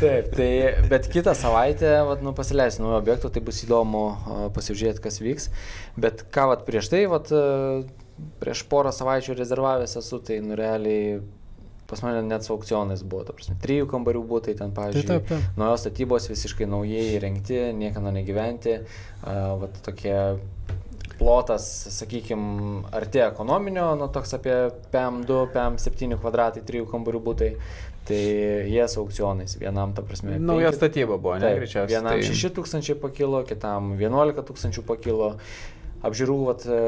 Taip, 0.00 0.32
tai 0.34 0.48
bet 0.90 1.06
kitą 1.10 1.34
savaitę, 1.38 1.92
vat, 2.08 2.24
nu, 2.24 2.34
pasileisiu 2.36 2.82
naujo 2.84 2.98
objekto, 2.98 3.30
tai 3.32 3.42
bus 3.44 3.62
įdomu 3.66 4.02
a, 4.10 4.38
pasižiūrėti, 4.54 5.02
kas 5.04 5.20
vyks. 5.22 5.48
Bet 6.00 6.26
ką 6.34 6.48
vat, 6.52 6.64
prieš 6.66 6.90
tai, 6.92 7.04
vat, 7.10 7.30
a, 7.30 7.84
prieš 8.42 8.64
porą 8.70 8.92
savaičių 8.94 9.38
rezervavęs 9.38 9.96
esu, 10.02 10.18
tai 10.26 10.40
nu 10.44 10.58
realiai 10.58 11.20
pas 11.92 12.00
mane 12.00 12.22
net 12.24 12.44
su 12.46 12.54
aukcionais 12.54 13.02
buvo, 13.04 13.26
ta 13.28 13.34
prasme, 13.36 13.54
trijų 13.60 13.84
kambarių 13.90 14.22
būtai 14.24 14.54
ten, 14.56 14.70
Tai 14.72 14.78
pavyzdžiui, 14.78 15.08
taip, 15.10 15.26
taip. 15.28 15.58
naujos 15.60 15.82
statybos 15.84 16.28
visiškai 16.30 16.64
naujai 16.70 17.02
įrengti, 17.18 17.58
niekada 17.76 18.14
negyventi, 18.14 18.78
a, 19.22 19.34
vat, 19.60 19.76
tokie 19.84 20.16
plotas, 21.18 21.66
sakykime, 21.98 22.82
arti 22.92 23.22
ekonominio, 23.24 23.94
nu 23.98 24.08
toks 24.12 24.34
apie 24.38 24.56
PM2, 24.92 25.46
PM7 25.54 26.18
kvadratai, 26.20 26.62
trijų 26.68 26.88
kambarių 26.90 27.22
būtai. 27.30 27.50
Tai 28.02 28.16
jie 28.66 28.82
su 28.90 28.98
aukcionais. 28.98 29.52
Vienam, 29.60 29.92
ta 29.94 30.02
prasme, 30.02 30.34
Nauja 30.42 30.72
statyba 30.74 31.20
buvo, 31.22 31.36
ne, 31.38 31.52
greičiausiai. 31.60 31.86
Vienam 31.92 32.16
tai- 32.18 32.24
6 32.26 32.50
tūkstančiai 32.56 32.96
pakilo, 32.98 33.44
kitam 33.46 33.92
11 33.94 34.42
tūkstančių 34.42 34.82
pakilo. 34.88 35.36
Apžiūrų 36.02 36.36
vat, 36.48 36.64
e, 36.66 36.78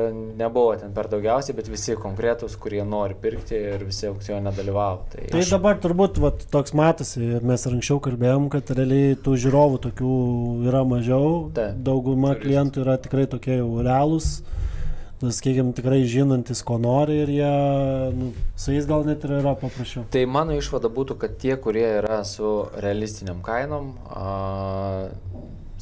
nebuvo 0.40 0.73
ten 0.80 0.90
per 0.94 1.06
daugiausiai, 1.12 1.54
bet 1.54 1.68
visi 1.71 1.94
konkretūs, 1.94 2.56
kurie 2.59 2.83
nori 2.83 3.14
pirkti 3.14 3.54
ir 3.54 3.85
visi 3.87 4.09
aukcione 4.11 4.50
dalyvavo. 4.56 5.04
Tai, 5.12 5.28
Tai 5.30 5.44
dabar 5.52 5.78
turbūt 5.83 6.18
vat, 6.23 6.42
toks 6.50 6.75
matosi, 6.75 7.23
mes 7.47 7.66
ir 7.68 7.76
anksčiau 7.76 8.00
kalbėjom, 8.02 8.50
kad 8.50 8.75
realiai 8.75 9.14
tų 9.14 9.37
žiūrovų 9.47 9.78
tokių 9.87 10.16
yra 10.66 10.83
mažiau. 10.88 11.30
Taip. 11.54 11.78
Dauguma 11.87 12.35
Turistų. 12.35 12.49
klientų 12.49 12.85
yra 12.88 12.99
tikrai 13.06 13.28
tokie 13.30 13.61
jau 13.61 13.71
realūs, 13.87 14.33
sakykime, 15.25 15.73
tikrai 15.73 16.02
žinantis, 16.11 16.61
ko 16.66 16.76
nori 16.83 17.21
ir 17.23 17.30
jie, 17.33 17.52
nu, 18.18 18.33
su 18.61 18.75
jais 18.75 18.85
gal 18.90 19.06
net 19.09 19.23
ir 19.25 19.38
yra 19.38 19.54
paprasčiau. 19.56 20.02
Tai 20.12 20.25
mano 20.28 20.52
išvada 20.59 20.90
būtų, 20.92 21.16
kad 21.23 21.38
tie, 21.40 21.54
kurie 21.56 21.87
yra 22.02 22.18
su 22.28 22.66
realistiniam 22.83 23.38
kainom, 23.47 23.94
a, 24.11 25.09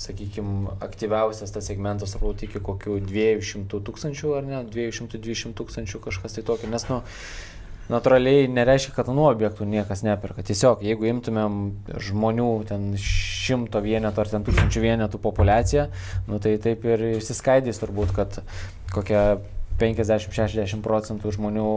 sakykime, 0.00 0.76
aktyviausias 0.84 1.52
tas 1.54 1.66
segmentas 1.68 2.14
turbūt 2.16 2.46
iki 2.46 2.62
kokių 2.64 2.98
200 3.06 3.80
tūkstančių 3.86 4.36
ar 4.38 4.46
ne, 4.48 4.60
200-200 4.72 5.56
tūkstančių 5.58 6.00
kažkas 6.06 6.38
tai 6.38 6.44
tokio, 6.48 6.70
nes, 6.72 6.86
nu, 6.90 7.02
natūraliai 7.92 8.46
nereiškia, 8.52 8.94
kad 8.96 9.10
nuo 9.12 9.28
objektų 9.30 9.66
niekas 9.68 10.04
neperka. 10.06 10.44
Tiesiog, 10.46 10.84
jeigu 10.86 11.08
imtumėm 11.10 11.58
žmonių 12.08 12.50
ten 12.70 12.92
šimto 13.00 13.82
vienetų 13.84 14.22
ar 14.22 14.30
ten 14.32 14.46
tūkstančių 14.46 14.84
vienetų 14.86 15.20
populaciją, 15.22 15.88
nu, 16.30 16.40
tai 16.42 16.56
taip 16.62 16.86
ir 16.88 17.08
išsiskaidys 17.16 17.82
turbūt, 17.82 18.14
kad 18.16 18.40
kokia 18.94 19.24
50-60 19.82 20.82
procentų 20.84 21.32
žmonių 21.36 21.68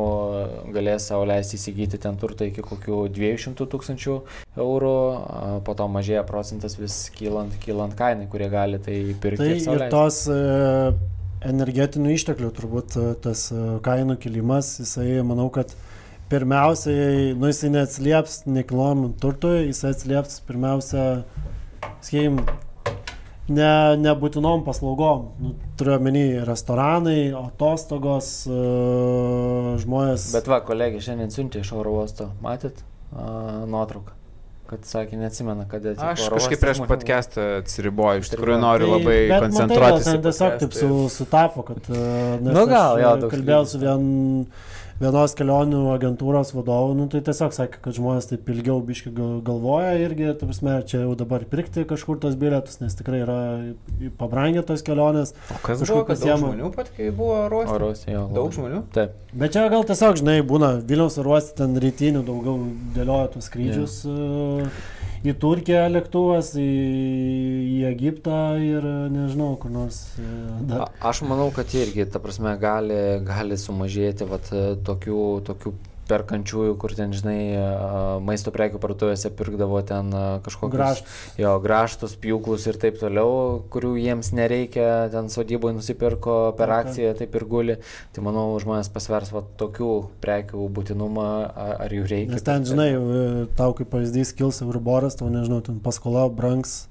galės 0.75 1.09
savo 1.09 1.25
leisti 1.29 1.59
įsigyti 1.59 1.99
ten 2.01 2.19
turtą 2.21 2.49
iki 2.49 2.63
kokių 2.65 3.05
200 3.15 3.67
tūkstančių 3.71 4.17
eurų, 4.61 4.95
po 5.65 5.77
to 5.77 5.89
mažėja 5.91 6.25
procentas 6.27 6.77
vis 6.79 7.05
kylant, 7.15 7.57
kylant 7.65 7.97
kainai, 7.97 8.29
kurie 8.31 8.49
gali 8.53 8.81
tai 8.81 8.99
pirkti. 9.21 9.43
Tai 9.65 9.75
ir 9.75 9.85
ir 9.85 9.91
tos 9.93 10.21
e, 10.31 10.39
energetinių 11.45 12.13
išteklių 12.15 12.51
turbūt 12.55 12.97
e, 12.99 13.07
tas 13.23 13.47
e, 13.53 13.61
kainų 13.85 14.17
kilimas, 14.21 14.75
jisai, 14.81 15.09
manau, 15.27 15.47
kad 15.53 15.73
pirmiausiai, 16.31 17.33
nu 17.37 17.51
jisai 17.51 17.71
neatsilieps 17.75 18.43
nekilnojamam 18.49 19.13
turtui, 19.21 19.67
jisai 19.69 19.93
atsilieps 19.93 20.39
pirmiausia, 20.47 21.05
sakykim, 21.99 22.41
ne, 23.49 23.71
nebūtinom 24.01 24.63
paslaugom. 24.65 25.29
Nu, 25.41 25.53
turiu 25.79 25.95
omeny 25.99 26.25
restoranai, 26.47 27.29
atostogos, 27.37 28.29
e, 28.49 28.59
žmonės. 29.83 30.29
Bet 30.35 30.49
va, 30.51 30.61
kolegė 30.65 31.01
šiandien 31.05 31.33
siuntė 31.33 31.61
iš 31.65 31.73
oro 31.77 31.95
uosto, 31.99 32.29
matėt 32.43 32.81
a, 33.13 33.65
nuotrauką, 33.69 34.15
kad 34.69 34.87
sakė, 34.89 35.19
neatsimena, 35.21 35.67
kada 35.69 35.93
atvyko 35.93 36.11
Aš 36.15 36.29
kažkaip 36.39 36.63
prieš 36.63 36.79
žmonių. 36.81 36.89
podcastą 36.89 37.43
atsiriboju, 37.61 38.23
iš 38.23 38.31
Tai 38.31 38.37
tikrųjų 38.39 38.61
noriu 38.63 38.87
Tai- 38.89 38.93
labai 38.97 39.17
bet 39.29 39.45
koncentruotis. 39.45 40.07
Į 40.07 40.15
ten 40.15 40.23
tiesiog 40.25 40.55
taip 40.63 40.73
su, 40.79 40.89
sutapo, 41.13 41.65
kad... 41.67 41.91
nes 41.91 42.49
Nu, 42.55 42.65
gal, 42.71 42.97
jo, 43.03 43.13
e, 43.21 43.29
Kalbėjau 43.35 43.61
su 43.69 43.83
vien, 43.83 44.07
vienos 44.99 45.33
kelionių 45.35 45.79
agentūros 45.91 46.53
vadovu, 46.55 46.93
nu, 46.95 47.07
tai 47.11 47.19
tiesiog 47.25 47.51
sakė, 47.55 47.81
kad 47.83 47.97
žmonės 47.97 48.29
taip 48.29 48.47
ilgiau 48.53 48.77
biški 48.85 49.11
gal- 49.17 49.41
galvoja 49.43 49.93
irgi, 49.99 50.29
ta 50.39 50.47
prasme, 50.47 50.77
čia 50.87 51.01
jau 51.03 51.15
dabar 51.19 51.43
pirkti 51.51 51.83
kažkur 51.89 52.19
tos 52.23 52.37
bilietus, 52.39 52.79
nes 52.79 52.95
tikrai 52.95 53.19
yra 53.25 53.39
pabrangę 54.21 54.63
tos 54.65 54.81
kelionės. 54.87 55.33
O 55.51 55.59
kas 55.65 55.83
buvo, 55.83 56.01
daug 56.03 56.07
pasiema- 56.13 56.39
žmonių 56.53 56.71
pat, 56.75 56.91
kai 56.95 57.09
buvo 57.11 57.41
ruoštas? 57.51 57.75
Daug 58.33 58.51
žmonių? 58.55 58.83
Taip. 58.95 59.11
Bet 59.33 59.51
čia 59.51 59.67
gal 59.69 59.83
tiesiog, 59.83 60.15
žinai, 60.23 60.39
būna 60.47 60.71
Vilniaus 60.85 61.19
aruosti 61.19 61.57
ten 61.59 61.75
rytinių 61.75 62.23
daugiau 62.25 62.57
dėlioja 62.95 63.31
tus 63.33 63.49
skrydžius. 63.51 64.05
Yeah. 64.05 64.69
Į 65.25 65.33
Turkiją 65.41 65.87
lėktuvas, 65.89 66.51
į, 66.61 66.69
į 67.65 67.79
Egiptą 67.89 68.39
ir 68.61 68.85
e, 68.85 68.93
nežinau, 69.09 69.55
kur 69.61 69.73
nors 69.73 69.97
e, 70.21 70.27
dar. 70.69 70.91
Aš 71.01 71.23
manau, 71.25 71.47
kad 71.55 71.71
irgi, 71.73 72.05
ta 72.13 72.21
prasme, 72.21 72.53
gali, 72.61 72.99
gali 73.25 73.57
sumažėti 73.57 74.27
vat, 74.29 74.51
e, 74.53 74.75
tokių, 74.85 75.21
tokių 75.49 75.73
perkančiųjų, 76.09 76.73
kur 76.81 76.93
ten, 76.97 77.11
žinai, 77.15 77.39
a, 77.57 77.67
maisto 78.23 78.51
prekių 78.55 78.79
parduotuvėse 78.83 79.31
pirkdavo 79.35 79.81
ten 79.87 80.09
a, 80.15 80.23
kažkokius 80.45 80.75
Gražtus. 80.75 81.19
jo, 81.41 81.53
graštus, 81.63 82.15
pjūklus 82.21 82.67
ir 82.71 82.79
taip 82.81 82.99
toliau, 83.01 83.61
kurių 83.73 83.93
jiems 83.99 84.31
nereikia, 84.37 85.09
ten 85.13 85.29
sodyboje 85.33 85.77
nusipirko 85.79 86.53
per 86.57 86.69
Ok. 86.69 86.77
akciją, 86.85 87.13
taip 87.19 87.35
ir 87.35 87.45
guli. 87.45 87.77
Tai 88.15 88.25
manau, 88.25 88.47
žmonės 88.61 88.89
pasvers 88.93 89.31
va, 89.35 89.43
tokių 89.61 89.91
prekių 90.23 90.69
būtinumą, 90.75 91.29
ar 91.85 91.89
jų 91.93 92.07
reikia. 92.09 92.31
Nes 92.35 92.41
ten, 92.45 92.65
žinai, 92.65 92.89
e, 92.95 93.45
tau 93.57 93.73
kaip 93.77 93.89
pavyzdys 93.93 94.33
kils 94.37 94.61
Euriboras, 94.65 95.15
tau 95.19 95.29
nežinau, 95.29 95.61
ten 95.65 95.79
paskola 95.83 96.27
brangs 96.29 96.87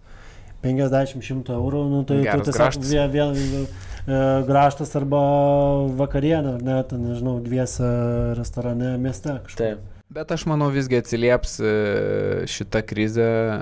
50-100 0.65 1.53
eurų, 1.55 1.81
nu, 1.93 1.99
tai 2.09 2.19
tu 2.23 2.25
Geras 2.25 2.47
tiesiog 2.49 2.61
grąžtas. 2.61 2.89
vien, 2.89 3.11
vien, 3.13 3.35
e, 3.37 3.94
graštas 4.07 4.93
arba 4.99 5.21
vakarienė, 5.97 6.59
ar 6.59 6.65
ne, 6.65 6.79
ten, 6.89 7.07
nežinau, 7.09 7.39
dviese 7.45 7.89
restorane 8.39 8.97
mieste 9.01 9.39
kažkur. 9.47 9.61
Taip. 9.61 9.91
Bet 10.15 10.31
aš 10.35 10.45
manau 10.47 10.69
visgi 10.71 11.01
atsilieps 11.01 11.57
e, 11.65 11.73
šita 12.51 12.85
krizė 12.87 13.25
e, 13.25 13.57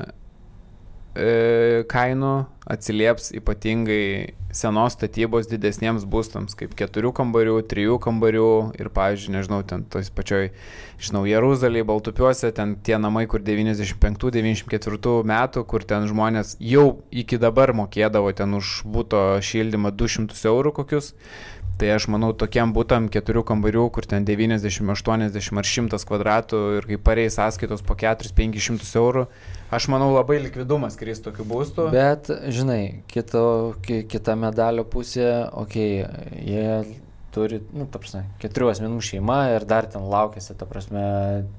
kainų, 1.13 2.35
atsilieps 2.73 3.33
ypatingai 3.37 4.33
senos 4.53 4.95
statybos 4.97 5.49
didesniems 5.51 6.05
būstams, 6.09 6.55
kaip 6.57 6.73
keturių 6.77 7.13
kambarių, 7.17 7.57
trijų 7.69 7.99
kambarių 8.05 8.49
ir, 8.81 8.89
pavyzdžiui, 8.93 9.35
nežinau, 9.37 9.61
ten 9.69 9.85
tos 9.93 10.09
pačioj, 10.13 10.51
žinau, 11.03 11.25
Jeruzalėje, 11.29 11.87
Baltupiuose, 11.89 12.53
ten 12.57 12.77
tie 12.85 12.97
namai, 13.01 13.27
kur 13.29 13.45
95-94 13.45 15.25
metų, 15.33 15.65
kur 15.69 15.85
ten 15.89 16.09
žmonės 16.09 16.57
jau 16.61 17.03
iki 17.11 17.41
dabar 17.41 17.73
mokėdavo 17.77 18.33
ten 18.37 18.55
už 18.57 18.83
būto 18.85 19.41
šildymą 19.45 19.93
200 19.97 20.47
eurų 20.53 20.77
kokius. 20.81 21.13
Tai 21.83 21.89
aš 21.91 22.05
manau, 22.15 22.29
tokiam 22.31 22.71
būtam 22.71 23.09
keturių 23.11 23.41
kambarių, 23.43 23.89
kur 23.91 24.07
ten 24.07 24.23
90, 24.23 24.87
80 24.87 25.59
ar 25.59 25.67
100 25.67 25.99
kvadratų 26.07 26.59
ir 26.77 26.85
kai 26.87 26.99
pareis 27.09 27.35
sąskaitos 27.35 27.81
po 27.83 27.97
4-500 27.99 28.87
eurų, 29.01 29.25
aš 29.75 29.89
manau 29.91 30.13
labai 30.13 30.37
likvidumas 30.45 30.95
kris 31.01 31.19
tokiu 31.25 31.43
būstu. 31.43 31.89
Bet, 31.91 32.31
žinai, 32.55 33.03
kito, 33.11 33.43
ki, 33.83 34.05
kita 34.13 34.37
medalio 34.39 34.85
pusė, 34.87 35.27
okei, 35.51 36.05
okay, 36.07 36.45
jie 36.47 36.77
turi, 37.35 37.59
nu, 37.75 37.89
ta 37.91 37.99
prasme, 37.99 38.21
keturių 38.45 38.69
asmenų 38.77 39.03
šeima 39.03 39.41
ir 39.57 39.67
dar 39.67 39.91
ten 39.91 40.07
laukėsi, 40.07 40.55
ta 40.61 40.69
prasme, 40.71 41.03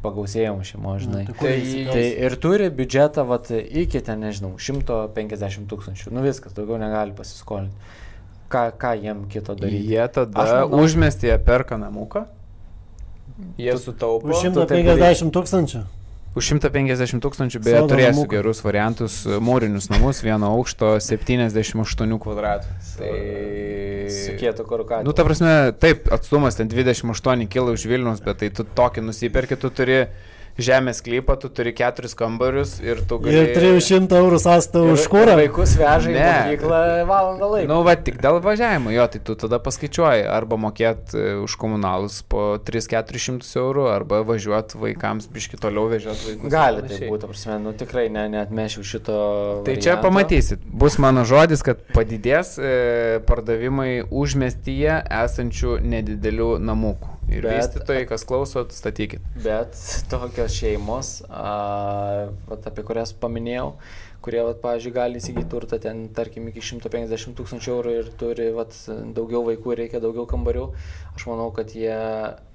pagausėjimo 0.06 0.64
šeimo, 0.70 0.96
žinai. 1.04 1.26
Nu, 1.28 1.36
tai 1.36 1.58
Tai-? 1.58 1.84
Tai 1.90 2.06
ir 2.30 2.38
turi 2.40 2.72
biudžetą, 2.72 3.28
vat, 3.28 3.52
iki 3.52 4.00
ten, 4.08 4.24
nežinau, 4.24 4.54
150 4.56 5.68
tūkstančių. 5.68 6.16
Nu 6.16 6.24
viskas, 6.24 6.56
daugiau 6.56 6.80
negali 6.80 7.12
pasiskolinti. 7.18 7.92
Ką, 8.54 8.64
ką 8.78 8.94
jiem 9.02 9.26
kito 9.32 9.56
daryti? 9.58 9.88
Jie 9.90 10.06
tada 10.14 10.46
manau- 10.46 10.84
užmestyje 10.84 11.40
perka 11.42 11.78
namuką. 11.82 12.26
Jie 13.58 13.74
sutaupo. 13.82 14.30
Už 14.30 14.46
tu 14.54 14.66
taip 14.70 14.86
150 14.86 15.34
tūkstančių. 15.34 15.82
Už 16.34 16.48
150 16.50 17.22
tūkstančių 17.22 17.60
beje 17.62 17.78
Sodo 17.82 17.94
turėsiu 17.94 18.16
namuką. 18.16 18.30
gerus 18.34 18.62
variantus, 18.66 19.18
mūrinius 19.26 19.90
namus, 19.92 20.22
vieno 20.26 20.50
aukšto 20.58 20.96
78 20.98 22.18
kvadratų. 22.22 22.70
Tai... 22.98 23.12
Sukėtų 24.10 24.66
kur 24.66 24.82
ką. 24.90 25.04
Nu, 25.06 25.14
ta 25.14 25.26
prasme, 25.28 25.74
taip, 25.78 26.10
atstumas 26.14 26.58
ten 26.58 26.70
28 26.70 27.46
km 27.50 27.74
iš 27.78 27.86
Vilnius, 27.86 28.22
bet 28.26 28.42
tai 28.42 28.50
tu 28.50 28.66
tokį 28.66 29.06
nusipirki, 29.06 29.58
tu 29.62 29.70
turi 29.70 30.08
žemės 30.58 31.02
klypą, 31.06 31.36
tu 31.42 31.50
turi 31.50 31.74
keturis 31.76 32.14
kambarius 32.18 32.76
ir 32.84 33.02
tu 33.10 33.18
gali... 33.24 33.34
Ir 33.40 33.54
300 33.58 34.20
eurų 34.20 34.40
sąstą 34.44 34.84
už 34.94 35.08
kurą. 35.12 35.36
Vaikus 35.40 35.76
veža 35.80 36.12
į 36.12 36.18
mokyklą 36.20 36.82
valandą 37.10 37.50
laiko. 37.56 37.70
Nu, 37.72 37.80
va, 37.88 37.96
tik 37.98 38.20
dėl 38.22 38.38
važiavimo, 38.44 38.94
jo, 38.94 39.08
tai 39.14 39.22
tu 39.26 39.36
tada 39.40 39.60
paskaičiuoji, 39.64 40.26
arba 40.30 40.60
mokėt 40.62 41.16
e, 41.18 41.24
už 41.42 41.56
komunalus 41.62 42.20
po 42.30 42.60
3-400 42.66 43.50
eurų, 43.64 43.88
arba 43.94 44.22
važiuot 44.28 44.76
vaikams 44.78 45.30
biški 45.34 45.58
toliau 45.62 45.88
vežiot 45.92 46.22
vaikus. 46.28 46.52
Gali 46.54 46.86
tai 46.86 47.02
būti, 47.08 47.30
prasme, 47.32 47.58
nu 47.64 47.74
tikrai 47.78 48.06
ne, 48.14 48.28
neatmešiu 48.36 48.86
šito. 48.94 49.18
Tai 49.66 49.78
čia 49.78 49.96
varianto. 49.96 50.08
pamatysit, 50.10 50.68
bus 50.84 51.00
mano 51.02 51.26
žodis, 51.30 51.66
kad 51.66 51.82
padidės 51.96 52.56
e, 52.62 53.20
pardavimai 53.26 54.04
užmestyje 54.12 55.02
esančių 55.24 55.80
nedidelių 55.82 56.54
namukų. 56.62 57.14
Ir 57.32 57.46
Bet- 57.48 57.56
vystytojai, 57.56 58.04
kas 58.08 58.26
klausot, 58.28 58.74
statykit. 58.76 59.24
Bet 59.44 59.78
tokios 60.44 60.60
šeimos, 60.60 61.24
a, 61.30 62.28
vat, 62.48 62.68
apie 62.68 62.84
kurias 62.84 63.14
paminėjau, 63.16 63.74
kurie, 64.24 64.42
vat, 64.44 64.60
pavyzdžiui, 64.64 64.94
gali 64.96 65.20
įsigyti 65.20 65.50
turtą 65.52 65.80
ten, 65.80 66.08
tarkim, 66.16 66.48
iki 66.52 66.64
150 66.64 67.36
tūkstančių 67.38 67.72
eurų 67.74 67.96
ir 68.00 68.12
turi 68.20 68.50
vat, 68.56 68.76
daugiau 69.16 69.44
vaikų 69.48 69.74
ir 69.74 69.84
reikia 69.84 70.04
daugiau 70.04 70.28
kambarių, 70.30 70.70
aš 71.16 71.28
manau, 71.32 71.50
kad 71.56 71.72
jie 71.76 71.96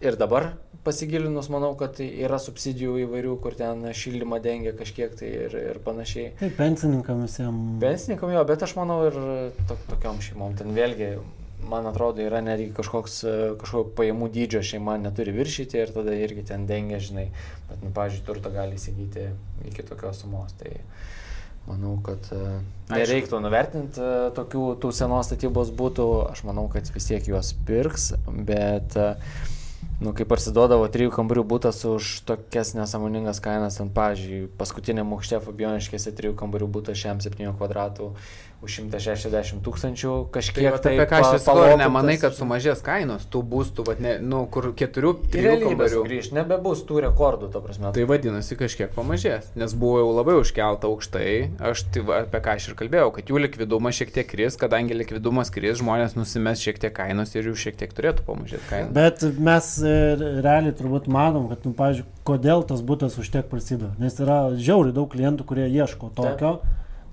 ir 0.04 0.20
dabar 0.20 0.52
pasigilinus, 0.84 1.50
manau, 1.52 1.74
kad 1.76 1.98
yra 2.00 2.38
subsidijų 2.40 3.02
įvairių, 3.04 3.34
kur 3.42 3.56
ten 3.58 3.82
šildymą 3.92 4.38
dengia 4.44 4.72
kažkiek 4.76 5.16
tai 5.18 5.32
ir, 5.48 5.56
ir 5.72 5.80
panašiai. 5.84 6.30
Tai 6.38 6.52
pensininkam 6.56 7.24
visiems. 7.26 7.80
Pensininkam 7.82 8.32
jo, 8.32 8.44
bet 8.48 8.64
aš 8.64 8.76
manau 8.78 9.02
ir 9.08 9.18
to, 9.68 9.76
tokiom 9.90 10.22
šeimom. 10.24 10.56
Ten 10.60 10.72
vėlgi, 10.76 11.16
man 11.66 11.86
atrodo, 11.86 12.22
yra 12.22 12.40
netgi 12.44 12.70
kažkoks, 12.76 13.18
e, 13.24 13.36
kažkokio 13.60 13.94
pajamų 13.98 14.30
dydžio 14.34 14.62
šeima 14.64 14.96
neturi 15.00 15.34
viršyti 15.36 15.80
ir 15.82 15.92
tada 15.94 16.14
irgi 16.16 16.46
ten 16.50 16.66
dengia, 16.68 17.00
žinai. 17.02 17.28
Bet, 17.68 17.82
nu, 17.82 17.92
pavyzdžiui, 17.96 18.24
turtą 18.26 18.52
gali 18.54 18.78
įsigyti 18.78 19.28
iki 19.68 19.84
tokios 19.88 20.22
sumos. 20.22 20.54
Tai 20.60 20.72
manau, 21.68 21.96
kad 22.04 22.30
e, 22.32 22.60
nereiktų 22.94 23.42
nuvertinti 23.44 24.00
e, 24.00 24.16
tokių 24.38 24.64
tų 24.82 24.94
senos 24.96 25.30
statybos 25.30 25.74
būtų. 25.76 26.08
Aš 26.32 26.44
manau, 26.48 26.68
kad 26.72 26.88
vis 26.94 27.10
tiek 27.10 27.30
juos 27.34 27.54
pirks, 27.68 28.12
bet... 28.26 28.98
Nu, 29.98 30.12
kai 30.14 30.22
parsiduodavo 30.30 30.84
trijų 30.94 31.10
kambarių 31.10 31.42
būtas 31.50 31.80
už 31.86 32.20
tokias 32.26 32.70
nesąmoningas 32.78 33.40
kainas, 33.42 33.80
ant, 33.82 33.90
pavyzdžiui, 33.96 34.44
paskutinė 34.58 35.02
mokštė 35.06 35.40
Fabioniškėse 35.42 36.12
trijų 36.14 36.36
kambarių 36.38 36.68
būtas 36.76 37.00
šiam 37.00 37.18
7 37.22 37.50
kvadratų 37.58 38.12
už 38.58 38.80
160 38.90 39.62
tūkstančių 39.62 40.12
Tai 40.26 40.32
kažkiek 40.34 40.66
vat 40.74 40.86
apie 40.90 41.04
ką 41.06 41.18
aš 41.22 41.44
palopintas, 41.46 41.78
nemanai, 41.78 42.16
kad 42.18 42.34
sumažės 42.34 42.80
kainos 42.82 43.26
tų 43.30 43.42
būstų, 43.52 43.84
vat, 43.86 44.00
ne, 44.02 44.16
nu, 44.18 44.40
kur 44.50 44.72
keturių, 44.78 45.12
trijų 45.30 45.52
kambarių. 45.62 46.00
sugrįžt, 46.02 46.34
nebebus 46.34 46.82
tų 46.88 47.04
rekordų, 47.06 47.52
to 47.54 47.62
prasme. 47.62 47.92
Tai 47.94 48.06
vadinasi 48.10 48.58
kažkiek 48.58 48.90
pamažės, 48.96 49.52
nes 49.58 49.74
buvo 49.78 50.00
jau 50.02 50.08
labai 50.16 50.34
užkelta 50.40 50.90
aukštai, 50.90 51.36
aš 51.70 51.84
tai 51.94 52.02
va, 52.08 52.22
apie 52.26 52.40
ką 52.48 52.56
aš 52.58 52.70
ir 52.72 52.78
kalbėjau, 52.82 53.12
kad 53.14 53.30
jų 53.30 53.44
likvidumas 53.44 54.00
šiek 54.00 54.10
tiek 54.16 54.26
kris, 54.26 54.58
kadangi 54.58 54.98
likvidumas 54.98 55.54
kris, 55.54 55.78
žmonės 55.78 56.18
nusimes 56.18 56.64
šiek 56.64 56.82
tiek 56.82 56.94
kainos 56.98 57.36
ir 57.38 57.52
jų 57.52 57.54
šiek 57.62 57.78
tiek 57.78 57.94
turėtų 57.94 58.26
pamažėti 58.26 58.66
kainos. 58.72 58.90
Bet 58.96 59.22
mes 59.38 59.70
e, 59.86 59.94
realiai 60.42 60.74
turbūt 60.74 61.06
matom, 61.06 61.46
kad, 61.52 61.62
nu, 61.62 61.76
pavyzdžiui, 61.78 62.08
kodėl 62.26 62.66
tas 62.66 62.82
būtas 62.82 63.14
už 63.22 63.30
tiek 63.38 63.46
prasideda. 63.46 63.94
Nes 64.02 64.18
yra 64.18 64.48
žiauriai 64.58 64.96
daug 64.98 65.06
klientų, 65.14 65.46
kurie 65.46 65.70
ieško 65.70 66.10
tokio. 66.18 66.58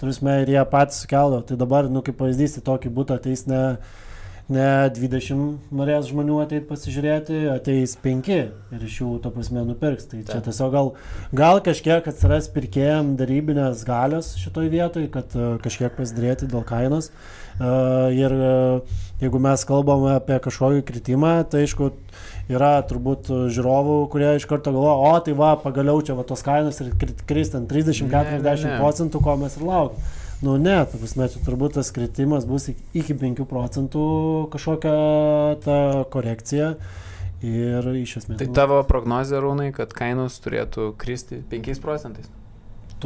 Turime 0.02 0.40
ir 0.44 0.52
jie 0.56 0.64
patys 0.72 1.04
sukeldo. 1.04 1.44
Tai 1.48 1.60
dabar, 1.60 1.90
nu, 1.92 2.04
kaip 2.06 2.18
pavyzdys, 2.20 2.60
į 2.60 2.66
tokį 2.68 2.92
būtą 2.98 3.20
ateis 3.20 3.46
ne, 3.48 3.62
ne 4.52 4.68
20 4.98 5.72
norės 5.76 6.10
žmonių 6.12 6.42
ateiti 6.44 6.68
pasižiūrėti, 6.70 7.40
ateis 7.54 7.96
5 8.04 8.32
ir 8.36 8.84
iš 8.90 9.00
jų, 9.02 9.14
to 9.24 9.32
prasme, 9.36 9.64
nupirks. 9.68 10.10
Tai 10.12 10.22
čia 10.28 10.42
tiesiog 10.46 10.76
gal, 10.76 10.94
gal 11.36 11.64
kažkiek 11.66 12.12
atsiras 12.12 12.52
pirkėjim 12.56 13.16
darybinės 13.22 13.86
galios 13.88 14.36
šitoj 14.42 14.70
vietoj, 14.76 15.10
kad 15.16 15.34
e, 15.40 15.56
kažkiek 15.64 15.96
pasidrėti 15.98 16.52
dėl 16.52 16.68
kainos. 16.68 17.12
E, 17.12 17.45
Ir 17.60 18.34
e, 18.36 18.82
jeigu 19.22 19.40
mes 19.40 19.62
kalbame 19.68 20.16
apie 20.18 20.40
kažkokį 20.44 20.82
kritimą, 20.90 21.34
tai 21.48 21.62
aišku, 21.64 21.92
yra 22.52 22.74
turbūt 22.84 23.30
žiūrovų, 23.56 23.96
kurie 24.12 24.34
iš 24.40 24.46
karto 24.50 24.74
galvoja, 24.76 24.98
o 25.16 25.24
tai 25.24 25.34
va, 25.40 25.54
pagaliau 25.62 26.02
čia 26.04 26.18
va 26.18 26.26
tos 26.28 26.44
kainos 26.46 26.82
ir 26.84 26.92
kris 27.00 27.54
ten 27.54 27.64
Ne, 27.64 27.72
ne, 27.72 28.44
30-40 28.44 28.68
ne. 28.68 28.78
procentų, 28.82 29.24
ko 29.24 29.38
mes 29.40 29.56
ir 29.58 29.64
laukiam. 29.64 30.12
Nu 30.44 30.58
ne, 30.60 30.76
ta 30.84 31.00
prasme, 31.00 31.30
čia 31.32 31.40
turbūt 31.48 31.78
tas 31.80 31.90
kritimas 31.96 32.44
bus 32.46 32.68
iki- 32.74 32.84
iki 32.94 33.14
5 33.16 33.46
procentų 33.48 34.04
kažkokia 34.52 34.96
ta 35.64 35.78
korekcija 36.12 36.74
ir 37.42 37.88
iš 38.04 38.18
esmės. 38.20 38.38
Tai 38.44 38.48
nu, 38.52 38.54
tavo 38.54 38.82
prognozija, 38.84 39.40
Rūnai, 39.42 39.72
kad 39.74 39.94
kainos 39.96 40.36
turėtų 40.44 40.92
kristi 41.00 41.40
5 41.50 41.80
procentais? 41.80 42.28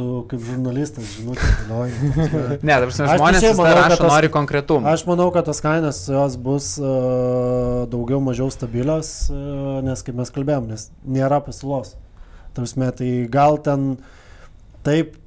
Tu 0.00 0.04
kaip 0.30 0.40
žurnalistas, 0.40 1.10
ta 1.12 1.34
prasme. 1.36 2.56
Ne, 2.64 2.72
dabar 2.72 2.92
žmonės 2.94 3.44
manau, 3.58 3.74
rašo, 3.76 3.98
tas- 4.00 4.12
nori 4.14 4.30
konkretumą. 4.32 4.88
Aš 4.94 5.04
manau, 5.04 5.26
kad 5.34 5.44
tos 5.44 5.60
kainos 5.60 5.98
jos 6.08 6.36
bus 6.40 6.68
uh, 6.80 7.84
daugiau 7.92 8.22
mažiau 8.24 8.48
stabilios, 8.54 9.10
uh, 9.28 9.82
nes 9.84 10.00
kaip 10.06 10.16
mes 10.16 10.32
kalbėjom, 10.32 10.70
nes 10.72 10.86
nėra 11.04 11.42
pasiūlos. 11.44 11.98
Tarsi, 12.56 12.88
tai 12.96 13.10
gal 13.28 13.60
ten 13.60 13.90
taip 14.86 15.18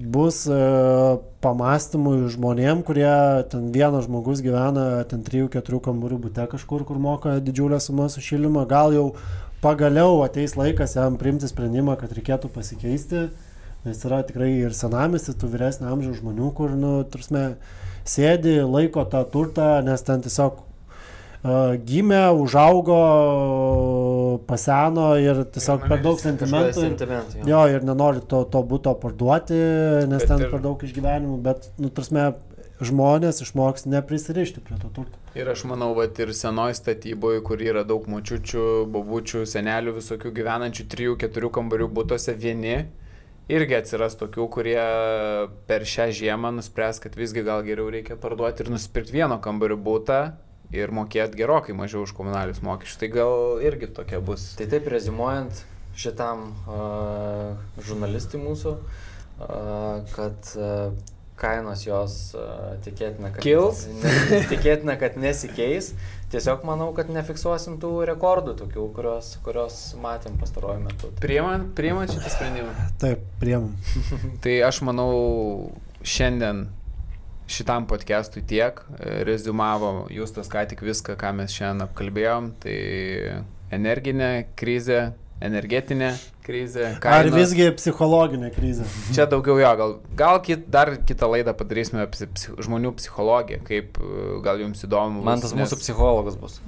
bus 0.00 0.46
uh, 0.48 1.20
pamastymui 1.44 2.24
žmonėm, 2.32 2.80
kurie 2.88 3.12
ten 3.52 3.68
vienas 3.76 4.08
žmogus 4.08 4.40
gyvena 4.40 5.04
ten 5.10 5.20
3-4 5.26 5.84
kambarių 5.84 6.22
būte 6.30 6.48
kažkur, 6.56 6.88
kur 6.88 6.96
moka 6.96 7.36
didžiulę 7.44 7.76
sumą 7.76 8.08
su 8.08 8.24
šildymu, 8.24 8.64
gal 8.72 8.96
jau 8.96 9.10
pagaliau 9.60 10.22
ateis 10.24 10.56
laikas 10.56 10.96
jam 10.96 11.20
priimti 11.20 11.52
sprendimą, 11.52 12.00
kad 12.00 12.16
reikėtų 12.16 12.48
pasikeisti, 12.56 13.28
nes 13.84 14.04
yra 14.08 14.22
tikrai 14.26 14.50
ir 14.58 14.76
senamisi, 14.76 15.34
tų 15.36 15.50
vyresnio 15.54 15.90
amžiaus 15.92 16.20
žmonių, 16.22 16.52
kur, 16.56 16.76
nu, 16.78 16.94
tarsi, 17.08 17.46
sėdi, 18.08 18.58
laiko 18.64 19.04
tą 19.08 19.24
turtą, 19.32 19.68
nes 19.84 20.04
ten 20.04 20.24
tiesiog 20.24 20.60
uh, 20.60 21.74
gimė, 21.88 22.22
užaugo, 22.40 22.98
paseno 24.48 25.12
ir 25.20 25.44
tiesiog 25.54 25.86
per 25.88 26.02
daug 26.04 26.20
sentimentų. 26.20 26.72
Ir, 26.72 26.88
sentimentų. 26.88 27.38
jo. 27.42 27.46
jo, 27.52 27.62
ir 27.76 27.86
nenori 27.86 28.24
to, 28.28 28.44
to 28.48 28.64
būto 28.64 28.96
parduoti, 29.00 29.60
nes 30.08 30.24
Bet 30.24 30.32
ten 30.32 30.44
ir- 30.46 30.52
per 30.52 30.64
daug 30.64 30.84
išgyvenimų, 30.84 31.38
bet, 31.44 31.70
nu, 31.80 31.92
tarsi, 31.94 32.32
žmonės 32.84 33.40
išmoks 33.44 33.86
neprisirišti 33.86 34.62
prie 34.64 34.76
to 34.82 34.90
turto. 34.92 35.18
Ir 35.38 35.48
aš 35.50 35.64
manau, 35.70 35.92
kad 35.98 36.18
ir 36.22 36.32
senoj 36.34 36.74
statyboje, 36.78 37.40
kur 37.46 37.62
yra 37.62 37.84
daug 37.86 38.06
močiučių, 38.10 38.86
babučių, 38.94 39.44
senelių, 39.46 39.96
visokių 39.98 40.32
gyvenančių 40.34 40.86
3-4 40.94 41.50
kambarių 41.54 41.88
būtose 41.94 42.34
vieni, 42.38 42.84
irgi 43.52 43.76
atsiras 43.78 44.16
tokių, 44.20 44.46
kurie 44.52 44.80
per 45.68 45.84
šią 45.88 46.08
žiemą 46.16 46.54
nuspręs, 46.58 47.00
kad 47.02 47.16
visgi 47.18 47.44
gal 47.46 47.64
geriau 47.66 47.90
reikia 47.92 48.16
parduoti 48.20 48.64
ir 48.64 48.72
nusipirkti 48.72 49.18
vieno 49.18 49.38
kambarių 49.44 49.78
būtą 49.84 50.20
ir 50.74 50.92
mokėti 50.94 51.38
gerokai 51.38 51.76
mažiau 51.76 52.04
už 52.06 52.14
komunalius 52.16 52.62
mokesčius. 52.64 53.00
Tai 53.02 53.10
gal 53.14 53.64
irgi 53.64 53.90
tokia 53.94 54.20
bus. 54.24 54.52
Tai 54.58 54.68
taip 54.72 54.88
rezimuojant 54.90 55.64
šitam 55.98 56.48
uh, 56.66 57.54
žurnalistui 57.86 58.40
mūsų, 58.42 58.72
uh, 58.74 60.14
kad 60.16 60.54
uh, 60.58 60.94
kainos 61.40 61.82
jos 61.86 62.16
uh, 62.38 62.74
tikėtina, 62.84 63.30
kad, 63.34 63.42
Kils? 63.44 63.84
ne, 64.02 64.42
tikėtina, 64.50 64.98
kad 65.00 65.18
nesikeis. 65.20 65.92
Tiesiog 66.34 66.64
manau, 66.66 66.88
kad 66.96 67.10
nefiksuosim 67.14 67.76
tų 67.82 67.90
rekordų, 68.10 68.56
tokių, 68.58 68.86
kurios, 68.96 69.34
kurios 69.44 69.80
matėm 70.02 70.38
pastaruoju 70.40 70.82
metu. 70.82 71.10
Tai 71.10 71.22
Priimant, 71.22 71.68
priimant 71.78 72.10
šitą 72.10 72.32
sprendimą. 72.32 72.72
Taip, 73.02 73.22
priemam. 73.42 73.74
Tai 74.42 74.54
aš 74.66 74.80
manau, 74.86 75.10
šiandien 76.02 76.66
šitam 77.46 77.86
podcastui 77.86 78.42
tiek. 78.42 78.80
Rezumavo 79.28 80.08
Justas 80.12 80.50
ką 80.50 80.64
tik 80.70 80.82
viską, 80.84 81.18
ką 81.20 81.34
mes 81.38 81.54
šiandien 81.54 81.86
apkalbėjom. 81.86 82.50
Tai 82.64 82.78
energinė 83.74 84.30
krizė, 84.58 85.12
energetinė 85.42 86.12
krizė. 86.44 86.86
Ar 86.94 87.00
kainos. 87.02 87.36
visgi 87.36 87.70
psichologinė 87.78 88.52
krizė? 88.54 88.86
Čia 89.16 89.26
daugiau 89.30 89.58
jo, 89.60 89.72
gal, 89.80 89.96
gal 90.18 90.40
kit, 90.44 90.68
dar 90.72 90.94
kitą 91.08 91.30
laidą 91.32 91.56
padarysime 91.58 92.04
apie 92.04 92.28
psich, 92.28 92.54
žmonių 92.68 92.94
psichologiją, 93.00 93.64
kaip 93.66 93.98
e, 93.98 94.14
gal 94.44 94.62
jums 94.62 94.84
įdomu. 94.86 95.24
Man 95.26 95.44
tas 95.44 95.56
mūsų 95.56 95.80
psichologas 95.82 96.38
bus. 96.40 96.60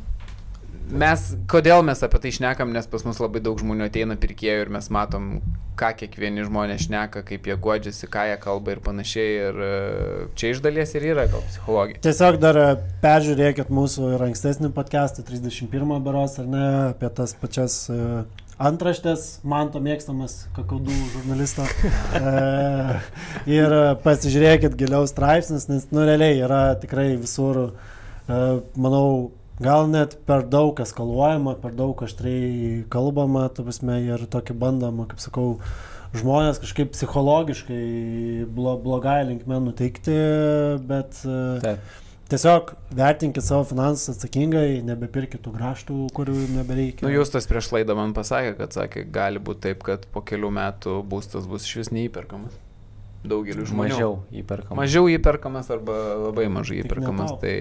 Mes, 0.87 1.23
kodėl 1.51 1.83
mes 1.83 1.99
apie 2.07 2.21
tai 2.23 2.31
šnekam, 2.31 2.71
nes 2.71 2.87
pas 2.87 3.03
mus 3.03 3.19
labai 3.19 3.41
daug 3.43 3.59
žmonių 3.59 3.89
ateina 3.89 4.15
pirkėjų 4.23 4.69
ir 4.69 4.69
mes 4.71 4.87
matom, 4.95 5.41
ką 5.77 5.91
kiekvieni 5.99 6.45
žmonės 6.47 6.87
šneka, 6.87 7.25
kaip 7.27 7.49
jie 7.51 7.57
godžiasi, 7.59 8.07
ką 8.13 8.29
jie 8.31 8.37
kalba 8.41 8.77
ir 8.77 8.83
panašiai. 8.85 9.33
Ir 9.49 9.59
e, 9.67 9.73
čia 10.39 10.53
iš 10.55 10.63
dalies 10.65 10.95
ir 10.95 11.09
yra 11.11 11.27
gal 11.33 11.43
psichologija. 11.49 12.01
Tiesiog 12.07 12.39
dar 12.43 12.61
e, 12.63 12.69
peržiūrėkit 13.03 13.73
mūsų 13.75 14.15
ir 14.15 14.27
ankstesnį 14.29 14.71
podcastą, 14.77 15.27
31 15.27 15.99
beros 16.07 16.39
ar 16.43 16.49
ne, 16.55 16.67
apie 16.95 17.11
tas 17.19 17.35
pačias 17.41 17.81
e, 17.91 17.99
antraštės, 18.57 19.27
man 19.45 19.71
to 19.73 19.81
mėgstamas 19.85 20.47
kakadų 20.57 20.95
žurnalisto. 21.13 21.67
E, 22.17 23.01
ir 23.59 23.73
pasižiūrėkit 24.05 24.77
giliau 24.81 25.05
straipsnis, 25.09 25.69
nes 25.69 25.89
nu 25.93 26.07
realiai 26.09 26.39
yra 26.41 26.61
tikrai 26.81 27.11
visur, 27.21 27.61
e, 28.29 28.39
manau, 28.81 29.33
gal 29.61 29.91
net 29.93 30.17
per 30.29 30.47
daug 30.49 30.81
eskaluojama, 30.81 31.57
per 31.61 31.77
daug 31.77 32.01
aštriai 32.07 32.87
kalbama, 32.93 33.47
tu 33.53 33.67
prasme, 33.67 34.01
ir 34.09 34.25
tokį 34.33 34.57
bandama, 34.61 35.09
kaip 35.11 35.21
sakau, 35.21 35.59
žmonės 36.17 36.61
kažkaip 36.63 36.95
psichologiškai 36.97 38.49
blo, 38.57 38.77
blogai 38.81 39.21
linkme 39.29 39.61
nuteikti, 39.69 40.17
bet 40.89 41.21
e, 41.29 41.39
Taip. 41.65 41.95
Tiesiog 42.33 42.73
vertinkit 42.97 43.45
savo 43.47 43.65
finansus 43.69 44.17
atsakingai, 44.17 44.83
nebepirkit 44.87 45.43
tų 45.45 45.55
graštų, 45.57 45.97
kurių 46.17 46.37
nebereikia. 46.57 47.07
Nu, 47.07 47.13
jūs 47.15 47.31
tas 47.35 47.47
prieš 47.51 47.71
laidą 47.77 47.97
man 47.99 48.15
pasakė, 48.17 48.57
kad 48.59 48.77
sakė, 48.77 49.07
gali 49.15 49.43
būti 49.43 49.69
taip, 49.69 49.83
kad 49.87 50.07
po 50.13 50.23
kelių 50.27 50.51
metų 50.59 51.01
būstas 51.07 51.47
bus 51.51 51.69
iš 51.69 51.83
vis 51.85 51.93
neįperkamas. 51.95 52.63
Daugeliu 53.27 53.65
žmonių. 53.67 53.91
Mažiau 53.91 54.11
įperkama. 54.39 54.77
Mažiau 54.79 55.09
įperkamas 55.11 55.71
arba 55.75 55.95
labai 56.29 56.45
mažai 56.53 56.77
įperkamas. 56.85 57.33
Tai, 57.43 57.55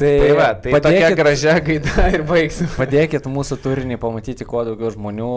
Tai, 0.00 0.08
tai 0.16 0.30
va, 0.32 0.46
tai 0.56 0.70
tokia 0.72 0.80
padėkit, 0.80 1.16
gražia 1.18 1.54
gaida 1.60 2.04
ir 2.14 2.22
baigsim. 2.24 2.68
padėkit 2.72 3.26
mūsų 3.28 3.58
turinį 3.60 3.98
pamatyti 4.00 4.46
kuo 4.48 4.62
daugiau 4.64 4.88
žmonių, 4.94 5.28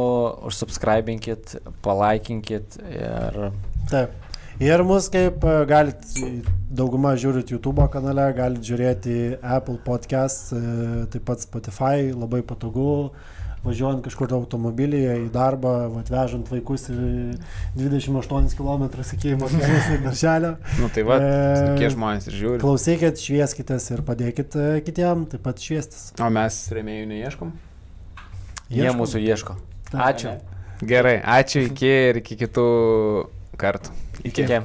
užsubscribinkit, 0.48 1.58
palaikinkit 1.84 2.78
ir 2.88 3.40
Taip. 3.92 4.16
Ir 4.62 4.84
mus 4.86 5.08
kaip 5.12 5.44
e, 5.44 5.54
galit, 5.70 6.04
dauguma 6.70 7.16
žiūrit 7.20 7.50
YouTube 7.56 7.88
kanale, 7.94 8.28
galit 8.38 8.62
žiūrėti 8.64 9.16
Apple 9.42 9.80
podcast, 9.84 10.52
e, 10.54 11.06
taip 11.14 11.26
pat 11.28 11.42
Spotify, 11.42 12.12
labai 12.14 12.44
patogu, 12.46 13.10
važiuojant 13.64 14.04
kažkur 14.06 14.34
automobilyje 14.38 15.16
į 15.24 15.28
darbą, 15.34 15.72
vat, 15.96 16.12
vežant 16.12 16.50
vaikus 16.52 16.86
ir 16.94 17.02
28 17.80 18.54
km 18.60 18.86
iki 19.18 19.34
mokyklos 19.42 19.90
ir 19.96 20.02
darželio. 20.06 20.54
Nu 20.84 20.92
tai 20.94 21.06
va, 21.08 21.18
E, 21.18 21.34
tokie 21.72 21.90
žmonės 21.96 22.30
ir 22.30 22.38
žiūri. 22.44 22.62
Klausykit, 22.64 23.24
švieskitės 23.26 23.90
ir 23.96 24.06
padėkit 24.06 24.60
e, 24.60 24.70
kitiem 24.86 25.26
taip 25.34 25.44
pat 25.48 25.64
šviestis. 25.64 26.12
O 26.22 26.30
mes 26.30 26.62
remėjų 26.78 27.10
neieškom. 27.16 27.54
jie 28.70 28.86
Ieškom. 28.86 29.02
mūsų 29.02 29.24
ieško. 29.26 29.58
Ačiū. 29.94 30.38
Gerai, 30.84 31.18
ačiū 31.40 31.66
iki 31.72 31.94
ir 32.12 32.22
iki 32.22 32.38
kitų 32.46 32.70
kartų. 33.58 34.03
Iki. 34.24 34.42
Iki. 34.44 34.62